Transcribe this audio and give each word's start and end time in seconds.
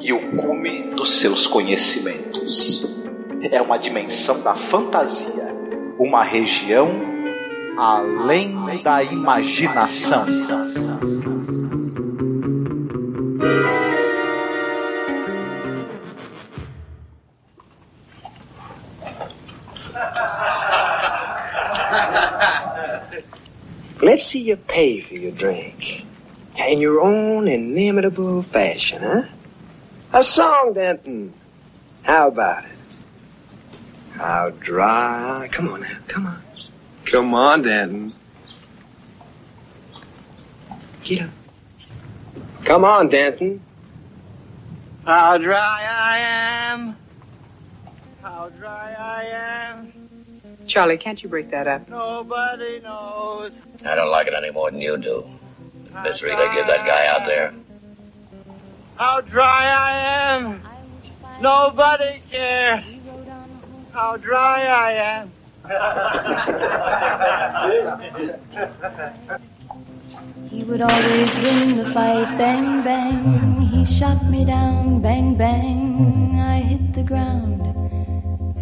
e 0.00 0.12
o 0.12 0.36
cume 0.36 0.94
dos 0.94 1.18
seus 1.20 1.46
conhecimentos. 1.46 2.96
É 3.50 3.60
uma 3.60 3.78
dimensão 3.78 4.42
da 4.42 4.54
fantasia, 4.54 5.54
uma 5.98 6.22
região 6.22 6.88
além 7.76 8.54
da 8.82 9.02
imaginação. 9.02 10.24
Let's 24.02 24.26
see 24.26 24.40
you 24.40 24.56
pay 24.56 25.00
for 25.00 25.14
your 25.14 25.32
drink. 25.32 26.06
In 26.56 26.80
your 26.80 27.00
own 27.00 27.48
inimitable 27.48 28.42
fashion, 28.44 29.02
huh? 29.02 29.35
A 30.16 30.22
song, 30.22 30.72
Denton. 30.72 31.28
Hmm. 31.28 31.38
How 32.02 32.28
about 32.28 32.64
it? 32.64 32.70
How 34.12 34.48
dry. 34.48 35.46
Come 35.52 35.68
on 35.68 35.82
now, 35.82 35.98
come 36.08 36.26
on. 36.26 36.42
Come 37.04 37.34
on, 37.34 37.60
Denton. 37.60 38.14
Get 41.04 41.20
up. 41.24 41.30
Come 42.64 42.86
on, 42.86 43.10
Denton. 43.10 43.60
How 45.04 45.36
dry 45.36 45.84
I 45.86 46.18
am. 46.72 46.96
How 48.22 48.48
dry 48.48 48.94
I 48.94 49.22
am. 49.24 49.92
Charlie, 50.66 50.96
can't 50.96 51.22
you 51.22 51.28
break 51.28 51.50
that 51.50 51.68
up? 51.68 51.90
Nobody 51.90 52.80
knows. 52.80 53.52
I 53.84 53.94
don't 53.94 54.10
like 54.10 54.28
it 54.28 54.34
any 54.34 54.50
more 54.50 54.70
than 54.70 54.80
you 54.80 54.96
do. 54.96 55.26
The 55.92 56.02
misery 56.04 56.30
they 56.30 56.54
give 56.54 56.68
that 56.68 56.86
guy 56.86 57.06
out 57.06 57.26
there. 57.26 57.52
How 58.96 59.20
dry 59.20 59.68
I 59.68 59.92
am. 60.32 60.62
Nobody 61.42 62.20
cares. 62.30 62.96
How 63.92 64.16
dry 64.16 64.64
I 64.64 64.92
am. 65.14 65.32
He 70.48 70.64
would 70.64 70.80
always 70.80 71.34
win 71.44 71.76
the 71.76 71.92
fight, 71.92 72.38
bang, 72.38 72.82
bang. 72.82 73.60
He 73.68 73.84
shot 73.84 74.24
me 74.30 74.46
down, 74.46 75.02
bang, 75.02 75.34
bang. 75.36 76.40
I 76.40 76.60
hit 76.60 76.94
the 76.94 77.02
ground, 77.02 77.60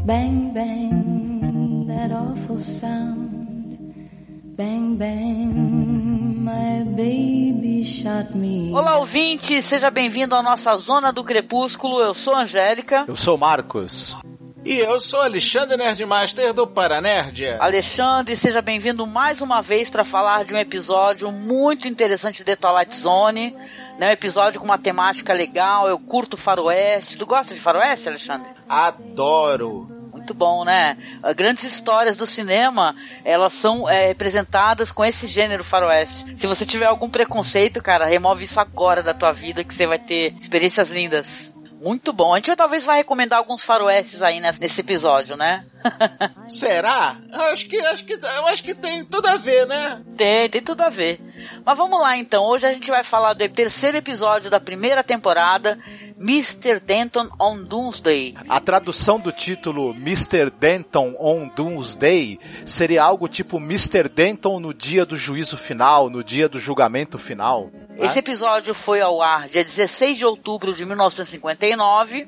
bang, 0.05 0.53
bang. 0.53 1.87
That 1.87 2.11
awful 2.11 2.59
sound, 2.59 4.09
bang, 4.57 4.97
bang. 4.97 6.24
My 6.45 6.85
baby 6.85 7.83
shot 7.87 8.37
me. 8.37 8.71
Olá, 8.71 8.99
ouvinte, 8.99 9.63
seja 9.63 9.91
bem-vindo 9.91 10.35
à 10.35 10.43
nossa 10.43 10.77
Zona 10.77 11.11
do 11.11 11.25
Crepúsculo. 11.25 12.03
Eu 12.03 12.13
sou 12.13 12.35
a 12.35 12.43
Angélica. 12.43 13.07
Eu 13.09 13.17
sou 13.17 13.39
Marcos. 13.39 14.15
E 14.63 14.77
eu 14.77 15.01
sou 15.01 15.23
Alexandre 15.23 15.79
Nerdmaster 15.79 16.53
do 16.53 16.67
Paranerd. 16.67 17.49
Alexandre, 17.59 18.37
seja 18.37 18.61
bem-vindo 18.61 19.07
mais 19.07 19.41
uma 19.41 19.63
vez 19.63 19.89
para 19.89 20.05
falar 20.05 20.45
de 20.45 20.53
um 20.53 20.59
episódio 20.59 21.33
muito 21.33 21.89
interessante 21.89 22.37
de 22.37 22.45
The 22.45 22.57
Twilight 22.57 22.95
Zone. 22.95 23.57
Né, 23.99 24.09
um 24.09 24.13
episódio 24.13 24.61
com 24.61 24.67
uma 24.67 24.77
temática 24.77 25.33
legal, 25.33 25.89
eu 25.89 25.99
curto 25.99 26.37
faroeste. 26.37 27.17
Tu 27.17 27.25
gosta 27.25 27.55
de 27.55 27.61
faroeste, 27.61 28.11
Alexandre? 28.11 28.51
Adoro! 28.69 29.94
Muito 30.25 30.33
bom, 30.33 30.65
né? 30.65 30.97
Grandes 31.37 31.65
histórias 31.65 32.17
do 32.17 32.27
cinema, 32.27 32.97
elas 33.27 33.53
são 33.53 33.87
é, 33.87 34.07
representadas 34.07 34.91
com 34.91 35.05
esse 35.05 35.27
gênero 35.27 35.63
faroeste. 35.63 36.33
Se 36.39 36.47
você 36.47 36.65
tiver 36.65 36.87
algum 36.87 37.11
preconceito, 37.11 37.83
cara, 37.83 38.07
remove 38.07 38.45
isso 38.45 38.59
agora 38.59 39.03
da 39.03 39.13
tua 39.13 39.33
vida 39.33 39.63
que 39.63 39.75
você 39.75 39.87
vai 39.87 39.99
ter 39.99 40.35
experiências 40.41 40.91
lindas. 40.91 41.53
Muito 41.79 42.15
bom. 42.15 42.33
A 42.33 42.39
gente 42.39 42.57
talvez 42.57 42.87
vai 42.87 42.97
recomendar 42.97 43.39
alguns 43.39 43.63
faroestes 43.63 44.23
aí 44.23 44.41
nesse 44.41 44.81
episódio, 44.81 45.37
né? 45.37 45.67
Será? 46.49 47.19
Eu 47.31 47.43
acho 47.53 47.69
que, 47.69 47.79
acho 47.79 48.05
que, 48.07 48.15
eu 48.15 48.47
acho 48.47 48.65
que 48.65 48.75
tem 48.75 49.05
tudo 49.05 49.29
a 49.29 49.37
ver, 49.37 49.67
né? 49.67 50.03
Tem, 50.17 50.49
tem 50.49 50.63
tudo 50.63 50.81
a 50.81 50.89
ver. 50.89 51.21
Mas 51.63 51.77
vamos 51.77 52.01
lá 52.01 52.17
então. 52.17 52.45
Hoje 52.45 52.67
a 52.67 52.73
gente 52.73 52.91
vai 52.91 53.05
falar 53.05 53.35
do 53.35 53.47
terceiro 53.51 53.99
episódio 53.99 54.49
da 54.49 54.59
primeira 54.59 55.03
temporada, 55.03 55.79
Mr. 56.25 56.81
Denton 56.81 57.29
on 57.39 57.65
Doomsday. 57.65 58.35
A 58.49 58.59
tradução 58.59 59.21
do 59.21 59.31
título 59.31 59.91
Mr. 59.91 60.51
Denton 60.51 61.15
on 61.21 61.51
Doomsday 61.55 62.41
seria 62.65 63.05
algo 63.05 63.29
tipo 63.29 63.59
Mr. 63.59 64.09
Denton 64.09 64.59
no 64.59 64.73
dia 64.73 65.05
do 65.05 65.19
juízo 65.19 65.59
final, 65.59 66.09
no 66.09 66.25
dia 66.25 66.49
do 66.49 66.59
julgamento 66.59 67.19
final. 67.19 67.71
Esse 67.99 68.21
episódio 68.21 68.73
foi 68.73 69.03
ao 69.03 69.21
ar 69.21 69.47
dia 69.49 69.63
16 69.63 70.17
de 70.17 70.25
outubro 70.25 70.73
de 70.73 70.87
1959. 70.87 72.27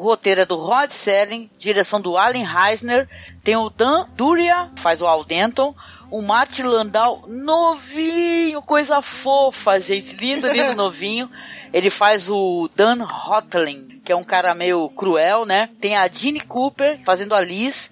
O 0.00 0.02
roteiro 0.02 0.40
é 0.40 0.46
do 0.46 0.56
Rod 0.56 0.88
Serling, 0.88 1.50
direção 1.58 2.00
do 2.00 2.16
Allen 2.16 2.46
Heisner, 2.46 3.06
tem 3.44 3.54
o 3.54 3.68
Dan 3.68 4.06
Duria, 4.16 4.70
faz 4.76 5.02
o 5.02 5.06
Al 5.06 5.22
Denton, 5.22 5.74
o 6.10 6.22
Martin 6.22 6.62
Landau, 6.62 7.24
novinho, 7.28 8.62
coisa 8.62 9.02
fofa, 9.02 9.78
gente, 9.78 10.16
lindo, 10.16 10.48
lindo, 10.48 10.72
novinho. 10.74 11.30
Ele 11.70 11.90
faz 11.90 12.30
o 12.30 12.70
Dan 12.74 13.04
Hotling, 13.04 14.00
que 14.02 14.10
é 14.10 14.16
um 14.16 14.24
cara 14.24 14.54
meio 14.54 14.88
cruel, 14.88 15.44
né? 15.44 15.68
Tem 15.78 15.94
a 15.94 16.08
Jeanne 16.08 16.40
Cooper 16.40 16.98
fazendo 17.04 17.34
a 17.34 17.40
Liz 17.42 17.90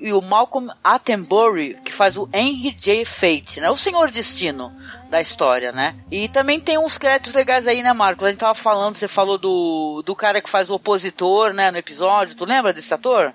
e 0.00 0.12
o 0.12 0.20
Malcolm 0.20 0.70
Attenborough, 0.82 1.74
que 1.84 1.92
faz 1.92 2.16
o 2.16 2.28
Henry 2.32 2.70
J. 2.70 3.04
Fate, 3.04 3.60
né? 3.60 3.70
O 3.70 3.76
Senhor 3.76 4.10
Destino 4.10 4.72
da 5.10 5.20
história, 5.20 5.72
né? 5.72 5.94
E 6.10 6.28
também 6.28 6.60
tem 6.60 6.78
uns 6.78 6.98
créditos 6.98 7.32
legais 7.32 7.66
aí, 7.66 7.82
né, 7.82 7.92
Marcos? 7.92 8.26
A 8.26 8.30
gente 8.30 8.40
tava 8.40 8.54
falando, 8.54 8.94
você 8.94 9.08
falou 9.08 9.38
do, 9.38 10.02
do 10.04 10.14
cara 10.14 10.40
que 10.40 10.50
faz 10.50 10.70
o 10.70 10.74
opositor, 10.74 11.52
né, 11.52 11.70
no 11.70 11.78
episódio. 11.78 12.34
Tu 12.34 12.44
lembra 12.44 12.72
desse 12.72 12.92
ator? 12.92 13.32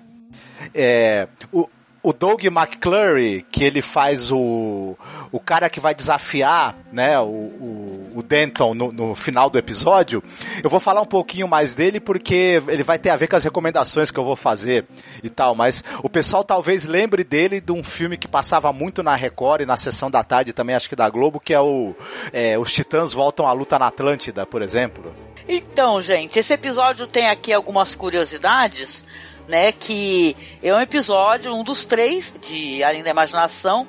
É. 0.72 1.28
O, 1.52 1.68
o 2.04 2.12
Doug 2.12 2.44
McClurry, 2.44 3.46
que 3.50 3.64
ele 3.64 3.80
faz 3.80 4.30
o, 4.30 4.94
o 5.32 5.40
cara 5.40 5.70
que 5.70 5.80
vai 5.80 5.94
desafiar, 5.94 6.76
né, 6.92 7.18
o, 7.18 7.24
o, 7.24 8.12
o 8.16 8.22
Denton 8.22 8.74
no, 8.74 8.92
no, 8.92 9.14
final 9.14 9.48
do 9.48 9.58
episódio, 9.58 10.22
eu 10.62 10.68
vou 10.68 10.78
falar 10.78 11.00
um 11.00 11.06
pouquinho 11.06 11.48
mais 11.48 11.74
dele 11.74 11.98
porque 11.98 12.62
ele 12.68 12.82
vai 12.82 12.98
ter 12.98 13.08
a 13.08 13.16
ver 13.16 13.26
com 13.26 13.36
as 13.36 13.42
recomendações 13.42 14.10
que 14.10 14.20
eu 14.20 14.24
vou 14.24 14.36
fazer 14.36 14.84
e 15.22 15.30
tal, 15.30 15.54
mas 15.54 15.82
o 16.02 16.10
pessoal 16.10 16.44
talvez 16.44 16.84
lembre 16.84 17.24
dele 17.24 17.58
de 17.58 17.72
um 17.72 17.82
filme 17.82 18.18
que 18.18 18.28
passava 18.28 18.70
muito 18.70 19.02
na 19.02 19.14
Record 19.14 19.62
e 19.62 19.66
na 19.66 19.78
sessão 19.78 20.10
da 20.10 20.22
tarde 20.22 20.52
também, 20.52 20.76
acho 20.76 20.90
que 20.90 20.96
da 20.96 21.08
Globo, 21.08 21.40
que 21.40 21.54
é 21.54 21.60
o 21.60 21.94
é, 22.34 22.58
Os 22.58 22.70
Titãs 22.70 23.14
Voltam 23.14 23.46
à 23.46 23.52
Luta 23.54 23.78
na 23.78 23.86
Atlântida, 23.86 24.44
por 24.44 24.60
exemplo. 24.60 25.14
Então, 25.48 26.02
gente, 26.02 26.38
esse 26.38 26.52
episódio 26.52 27.06
tem 27.06 27.30
aqui 27.30 27.50
algumas 27.50 27.94
curiosidades 27.94 29.06
né? 29.48 29.72
Que 29.72 30.36
é 30.62 30.74
um 30.74 30.80
episódio, 30.80 31.54
um 31.54 31.62
dos 31.62 31.84
três 31.84 32.34
de 32.40 32.82
Além 32.82 33.02
da 33.02 33.10
Imaginação, 33.10 33.86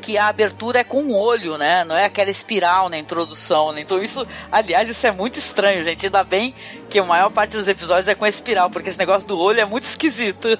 que 0.00 0.18
a 0.18 0.28
abertura 0.28 0.80
é 0.80 0.84
com 0.84 1.02
um 1.02 1.14
olho, 1.16 1.56
né? 1.56 1.84
Não 1.84 1.96
é 1.96 2.04
aquela 2.04 2.30
espiral 2.30 2.88
na 2.88 2.98
introdução, 2.98 3.72
né? 3.72 3.80
Então 3.80 4.00
isso, 4.02 4.26
aliás, 4.52 4.88
isso 4.88 5.06
é 5.06 5.10
muito 5.10 5.38
estranho, 5.38 5.82
gente. 5.82 6.06
Ainda 6.06 6.22
bem 6.22 6.54
que 6.88 6.98
a 6.98 7.04
maior 7.04 7.30
parte 7.30 7.56
dos 7.56 7.66
episódios 7.66 8.06
é 8.06 8.14
com 8.14 8.24
a 8.24 8.28
espiral, 8.28 8.70
porque 8.70 8.88
esse 8.88 8.98
negócio 8.98 9.26
do 9.26 9.38
olho 9.38 9.60
é 9.60 9.64
muito 9.64 9.84
esquisito, 9.84 10.58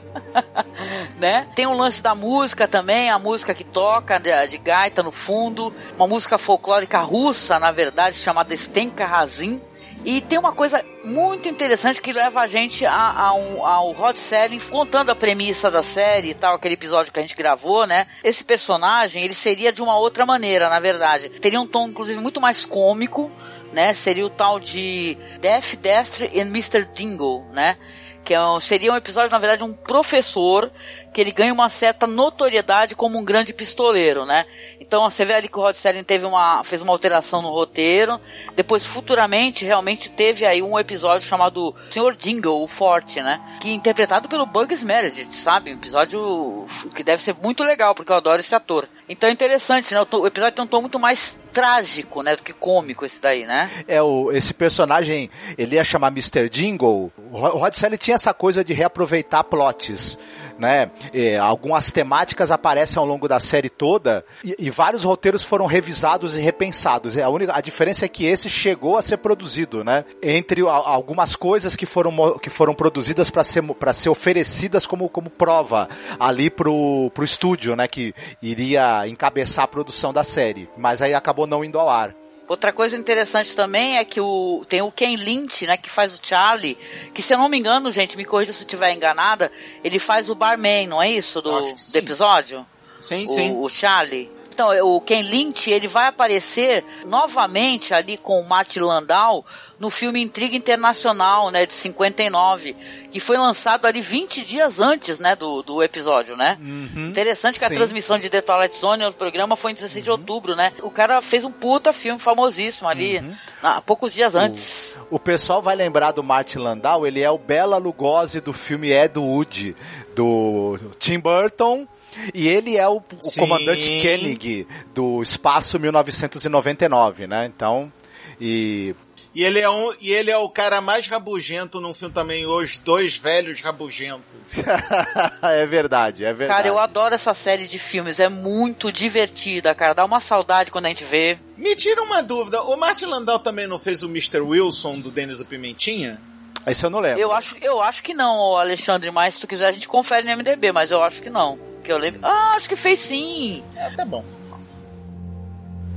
né? 1.21 1.47
Tem 1.55 1.67
um 1.67 1.77
lance 1.77 2.03
da 2.03 2.15
música 2.15 2.67
também, 2.67 3.11
a 3.11 3.19
música 3.19 3.55
que 3.55 3.65
toca 3.65 4.19
de, 4.19 4.31
de 4.49 4.59
gaita 4.59 5.03
no 5.03 5.13
fundo, 5.13 5.73
uma 5.97 6.07
música 6.07 6.39
folclórica 6.39 6.99
russa, 6.99 7.59
na 7.59 7.71
verdade, 7.71 8.17
chamada 8.17 8.57
Stenka 8.57 9.07
Razin, 9.07 9.61
e 10.05 10.21
tem 10.21 10.39
uma 10.39 10.53
coisa 10.53 10.85
muito 11.05 11.49
interessante 11.49 12.01
que 12.01 12.13
leva 12.13 12.41
a 12.41 12.47
gente 12.47 12.85
a, 12.87 12.95
a 12.95 13.35
um, 13.35 13.65
ao 13.65 13.93
Rod 13.93 14.17
Serling 14.17 14.61
contando 14.71 15.11
a 15.11 15.17
premissa 15.17 15.71
da 15.71 15.83
série 15.83 16.31
e 16.31 16.35
tal, 16.35 16.55
aquele 16.55 16.75
episódio 16.75 17.13
que 17.13 17.19
a 17.19 17.23
gente 17.23 17.35
gravou, 17.35 17.87
né? 17.87 18.07
Esse 18.23 18.45
personagem, 18.45 19.25
ele 19.25 19.35
seria 19.35 19.73
de 19.73 19.83
uma 19.83 19.99
outra 19.99 20.25
maneira, 20.25 20.69
na 20.69 20.79
verdade. 20.79 21.29
Teria 21.29 21.61
um 21.61 21.67
tom, 21.67 21.89
inclusive, 21.89 22.21
muito 22.21 22.41
mais 22.41 22.65
cômico, 22.65 23.31
né? 23.73 23.95
Seria 23.95 24.27
o 24.27 24.31
tal 24.31 24.61
de 24.61 25.17
Death, 25.41 25.77
Destry 25.81 26.41
and 26.41 26.49
Mr. 26.49 26.85
Dingle, 26.93 27.45
né? 27.53 27.77
Que 28.25 28.35
é 28.35 28.43
um, 28.43 28.59
seria 28.59 28.93
um 28.93 28.97
episódio, 28.97 29.31
na 29.31 29.39
verdade, 29.39 29.65
um 29.65 29.73
professor 29.73 30.71
que 31.17 31.21
ele 31.23 31.33
ganha 31.33 31.51
uma 31.51 31.71
certa 31.71 32.07
notoriedade 32.07 32.95
como 32.95 33.19
um 33.19 33.25
grande 33.25 33.55
pistoleiro, 33.55 34.27
né? 34.27 34.45
Então 34.79 35.09
você 35.09 35.25
vê 35.25 35.33
ali 35.33 35.49
que 35.49 35.59
o 35.59 35.63
Rod 35.63 35.75
Serling 35.75 36.05
teve 36.05 36.27
uma, 36.27 36.63
fez 36.63 36.83
uma 36.83 36.93
alteração 36.93 37.41
no 37.41 37.49
roteiro, 37.49 38.21
depois 38.55 38.85
futuramente 38.85 39.65
realmente 39.65 40.11
teve 40.11 40.45
aí 40.45 40.61
um 40.61 40.79
episódio 40.79 41.27
chamado 41.27 41.75
Senhor 41.89 42.15
Jingle, 42.15 42.63
o 42.63 42.67
Forte, 42.67 43.23
né? 43.23 43.41
Que 43.63 43.71
é 43.71 43.73
interpretado 43.73 44.29
pelo 44.29 44.45
Bugs 44.45 44.83
Meredith, 44.83 45.33
sabe? 45.33 45.71
Um 45.71 45.79
episódio 45.79 46.67
que 46.95 47.03
deve 47.03 47.23
ser 47.23 47.35
muito 47.43 47.65
legal, 47.65 47.95
porque 47.95 48.13
eu 48.13 48.17
adoro 48.17 48.41
esse 48.41 48.55
ator. 48.55 48.87
Então 49.09 49.31
é 49.31 49.33
interessante, 49.33 49.95
né? 49.95 50.01
O 50.13 50.27
episódio 50.27 50.55
tem 50.55 50.65
um 50.67 50.69
tom 50.69 50.83
muito 50.83 50.99
mais 50.99 51.39
trágico, 51.51 52.21
né? 52.21 52.37
Do 52.37 52.43
que 52.43 52.53
cômico 52.53 53.07
esse 53.07 53.23
daí, 53.23 53.47
né? 53.47 53.71
É, 53.89 54.03
o, 54.03 54.31
esse 54.33 54.53
personagem, 54.53 55.31
ele 55.57 55.77
ia 55.77 55.85
chamar 55.85 56.09
Mr. 56.09 56.51
Jingle. 56.51 57.11
O 57.33 57.39
Rod 57.39 57.73
Serling 57.73 57.97
tinha 57.97 58.17
essa 58.17 58.35
coisa 58.35 58.63
de 58.63 58.75
reaproveitar 58.75 59.43
plots 59.45 60.19
né? 60.59 60.91
E, 61.13 61.37
algumas 61.37 61.91
temáticas 61.91 62.51
aparecem 62.51 62.99
ao 62.99 63.07
longo 63.07 63.29
da 63.29 63.41
série 63.41 63.69
toda 63.69 64.25
e, 64.45 64.55
e, 64.59 64.71
vários 64.71 65.05
roteiros 65.05 65.43
foram 65.43 65.67
revisados 65.67 66.37
e 66.37 66.41
repensados. 66.41 67.17
A, 67.17 67.29
única, 67.29 67.57
a 67.57 67.61
diferença 67.61 68.05
é 68.05 68.09
que 68.09 68.27
esse 68.27 68.49
chegou 68.49 68.97
a 68.97 69.03
ser 69.03 69.19
produzido, 69.19 69.85
né? 69.85 70.05
Entre 70.23 70.67
a, 70.67 70.73
algumas 70.73 71.37
coisas 71.37 71.77
que 71.77 71.87
foram, 71.87 72.39
que 72.39 72.51
foram 72.51 72.75
produzidas 72.75 73.31
para 73.31 73.45
ser, 73.45 73.63
pra 73.63 73.93
ser 73.93 74.09
oferecidas 74.09 74.87
como, 74.87 75.09
como 75.09 75.31
prova 75.31 75.89
ali 76.19 76.51
pro, 76.51 77.11
pro 77.15 77.25
estúdio, 77.25 77.77
né? 77.77 77.87
Que 77.89 78.15
iria 78.43 79.07
encabeçar 79.09 79.65
a 79.65 79.69
produção 79.69 80.13
da 80.13 80.25
série. 80.25 80.69
Mas 80.77 81.03
aí 81.03 81.15
acabou 81.15 81.47
não 81.47 81.65
indo 81.65 81.79
ao 81.79 81.89
ar. 81.89 82.15
Outra 82.49 82.73
coisa 82.73 82.97
interessante 82.97 83.57
também 83.57 83.99
é 83.99 84.05
que 84.05 84.21
o, 84.21 84.65
tem 84.69 84.81
o 84.81 84.93
Ken 84.93 85.17
Lynch, 85.17 85.67
né, 85.67 85.77
que 85.77 85.91
faz 85.91 86.17
o 86.17 86.21
Charlie, 86.23 86.79
que 87.13 87.21
se 87.21 87.35
eu 87.35 87.39
não 87.39 87.49
me 87.49 87.59
engano, 87.59 87.91
gente, 87.91 88.17
me 88.17 88.25
corrija 88.25 88.53
se 88.53 88.63
eu 88.63 88.67
estiver 88.67 88.93
enganada, 88.93 89.51
ele 89.83 89.99
faz 89.99 90.31
o 90.31 90.35
barman, 90.35 90.87
não 90.87 91.03
é 91.03 91.11
isso, 91.11 91.43
do, 91.43 91.61
do 91.61 91.77
episódio? 91.95 92.65
Sim, 93.01 93.25
o, 93.25 93.29
sim. 93.29 93.57
O 93.57 93.69
Charlie. 93.69 94.31
Então, 94.53 94.71
o 94.87 95.01
Ken 95.03 95.21
Lynch, 95.21 95.71
ele 95.71 95.87
vai 95.87 96.07
aparecer 96.07 96.83
novamente 97.05 97.93
ali 97.93 98.17
com 98.17 98.41
o 98.41 98.49
Martin 98.49 98.81
Landau 98.81 99.45
no 99.79 99.91
filme 99.91 100.23
Intriga 100.23 100.57
Internacional, 100.57 101.51
né, 101.51 101.67
de 101.67 101.75
59, 101.75 102.75
que 103.17 103.21
foi 103.21 103.39
lançado 103.39 103.87
ali 103.87 104.03
20 104.03 104.45
dias 104.45 104.79
antes, 104.79 105.19
né, 105.19 105.35
do, 105.35 105.63
do 105.63 105.83
episódio, 105.83 106.37
né? 106.37 106.59
Uhum, 106.61 107.09
Interessante 107.09 107.59
que 107.59 107.67
sim. 107.67 107.73
a 107.73 107.75
transmissão 107.75 108.19
de 108.19 108.29
The 108.29 108.43
Twilight 108.43 108.77
Zone, 108.77 109.07
o 109.07 109.13
programa 109.13 109.57
foi 109.57 109.73
em 109.73 109.75
16 109.75 110.05
de 110.05 110.11
outubro, 110.11 110.55
né? 110.55 110.71
O 110.83 110.91
cara 110.91 111.23
fez 111.23 111.43
um 111.43 111.51
puta 111.51 111.95
filme 111.95 112.21
famosíssimo 112.21 112.91
ali, 112.91 113.25
há 113.63 113.81
poucos 113.81 114.13
dias 114.13 114.35
antes. 114.35 114.99
O 115.11 115.19
pessoal 115.19 115.63
vai 115.63 115.75
lembrar 115.75 116.13
do 116.13 116.23
Martin 116.23 116.59
Landau, 116.59 117.07
ele 117.07 117.23
é 117.23 117.31
o 117.31 117.39
Bela 117.39 117.79
Lugosi 117.79 118.39
do 118.43 118.53
filme 118.53 118.93
Ed 118.93 119.19
Wood, 119.19 119.75
do 120.15 120.79
Tim 120.99 121.19
Burton, 121.19 121.89
e 122.35 122.47
ele 122.47 122.77
é 122.77 122.87
o, 122.87 122.97
o 122.97 123.33
comandante 123.39 124.03
Koenig 124.03 124.69
do 124.95 125.23
Espaço 125.23 125.81
1999, 125.81 127.27
né? 127.27 127.47
Então, 127.47 127.91
e 128.39 128.95
E 129.37 129.45
ele 129.45 129.61
é 129.61 129.69
um, 129.69 129.93
e 130.01 130.13
ele 130.13 130.31
é 130.31 130.39
o 130.39 130.49
cara 130.49 130.81
mais 130.81 131.07
rabugento 131.09 131.79
num 131.79 131.93
filme 131.93 132.15
também, 132.15 132.47
Os 132.47 132.79
Dois 132.79 133.19
Velhos 133.19 133.61
Rabugentos. 133.61 134.25
é 135.43 135.67
verdade, 135.67 136.25
é 136.25 136.33
verdade. 136.33 136.57
Cara, 136.57 136.67
eu 136.67 136.79
adoro 136.79 137.15
essa 137.15 137.35
série 137.35 137.67
de 137.67 137.79
filmes, 137.79 138.19
é 138.19 138.31
muito 138.31 138.91
divertida, 138.91 139.75
cara. 139.75 139.93
Dá 139.93 140.07
uma 140.07 140.21
saudade 140.21 140.71
quando 140.71 140.87
a 140.87 140.89
gente 140.89 141.05
vê. 141.05 141.37
Me 141.55 141.77
tira 141.77 142.03
uma 142.03 142.23
dúvida, 142.23 142.63
o 142.63 142.79
Martin 142.79 143.05
Landau 143.05 143.39
também 143.39 143.67
não 143.67 143.79
fez 143.79 144.03
o 144.03 144.07
Mr. 144.07 144.41
Wilson 144.41 145.01
do 145.01 145.11
Denis 145.11 145.39
o 145.39 145.45
Pimentinha? 145.45 146.19
Isso 146.67 146.87
eu 146.87 146.91
não 146.91 146.99
lembro. 146.99 147.21
Eu 147.21 147.31
acho, 147.31 147.59
eu 147.61 147.83
acho 147.83 148.03
que 148.03 148.15
não, 148.15 148.57
Alexandre, 148.57 149.11
mas 149.11 149.35
se 149.35 149.41
tu 149.41 149.47
quiser 149.47 149.69
a 149.69 149.73
gente 149.73 149.87
confere 149.87 150.27
no 150.27 150.35
MDB, 150.35 150.73
mas 150.73 150.91
eu 150.91 151.03
acho 151.03 151.21
que 151.21 151.29
não. 151.29 151.59
Que 151.85 151.93
eu 151.93 151.99
lembro. 151.99 152.21
Ah, 152.23 152.55
acho 152.57 152.71
que 152.71 152.75
fez 152.75 153.01
sim. 153.01 153.63
É, 153.77 153.91
tá 153.91 154.07
bom. 154.07 154.25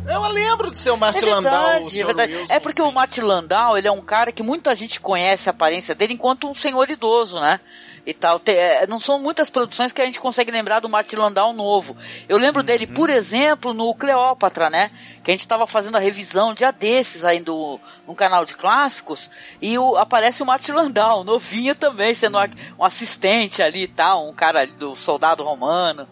Eu 0.09 0.21
lembro 0.29 0.71
de 0.71 0.77
ser 0.77 0.91
o 0.91 0.97
Martin 0.97 1.25
é 1.25 1.29
Landau. 1.29 1.51
verdade, 1.51 1.97
o 1.97 2.01
é 2.01 2.05
verdade. 2.05 2.35
Wilson, 2.35 2.53
É 2.53 2.59
porque 2.59 2.81
sim. 2.81 2.87
o 2.87 2.91
Martin 2.91 3.21
Landau, 3.21 3.77
ele 3.77 3.87
é 3.87 3.91
um 3.91 4.01
cara 4.01 4.31
que 4.31 4.41
muita 4.43 4.73
gente 4.75 4.99
conhece 4.99 5.49
a 5.49 5.51
aparência 5.51 5.93
dele 5.93 6.13
enquanto 6.13 6.49
um 6.49 6.53
senhor 6.53 6.89
idoso, 6.89 7.39
né? 7.39 7.59
E 8.05 8.13
tal. 8.13 8.39
Te- 8.39 8.51
é, 8.55 8.87
não 8.87 8.99
são 8.99 9.19
muitas 9.19 9.49
produções 9.49 9.91
que 9.91 10.01
a 10.01 10.05
gente 10.05 10.19
consegue 10.19 10.49
lembrar 10.49 10.79
do 10.79 10.89
Martin 10.89 11.17
Landau 11.17 11.53
novo. 11.53 11.95
Eu 12.27 12.37
lembro 12.37 12.63
dele, 12.63 12.85
Uhum. 12.87 12.93
por 12.93 13.09
exemplo, 13.09 13.73
no 13.73 13.93
Cleópatra, 13.93 14.69
né? 14.69 14.89
Que 15.23 15.29
a 15.29 15.33
gente 15.33 15.41
estava 15.41 15.67
fazendo 15.67 15.97
a 15.97 15.99
revisão 15.99 16.53
dia 16.53 16.71
desses 16.71 17.23
aí 17.23 17.39
do, 17.39 17.79
no 18.07 18.15
canal 18.15 18.45
de 18.45 18.55
clássicos. 18.55 19.29
E 19.61 19.77
o, 19.77 19.95
aparece 19.97 20.41
o 20.41 20.45
Martin 20.45 20.71
Landau, 20.71 21.23
novinho 21.25 21.75
também, 21.75 22.13
sendo 22.15 22.37
a- 22.39 22.49
um 22.79 22.83
assistente 22.83 23.61
ali 23.61 23.83
e 23.83 23.87
tal, 23.87 24.27
um 24.27 24.33
cara 24.33 24.65
do 24.65 24.95
soldado 24.95 25.43
romano. 25.43 26.07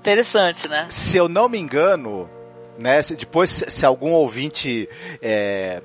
Interessante, 0.00 0.68
né? 0.68 0.86
se 0.88 1.16
eu 1.16 1.28
não 1.28 1.48
me 1.48 1.58
engano, 1.58 2.28
né, 2.78 3.00
depois 3.16 3.64
se, 3.68 3.86
algum 3.86 4.10
ouvinte 4.12 4.88
é, 5.22 5.82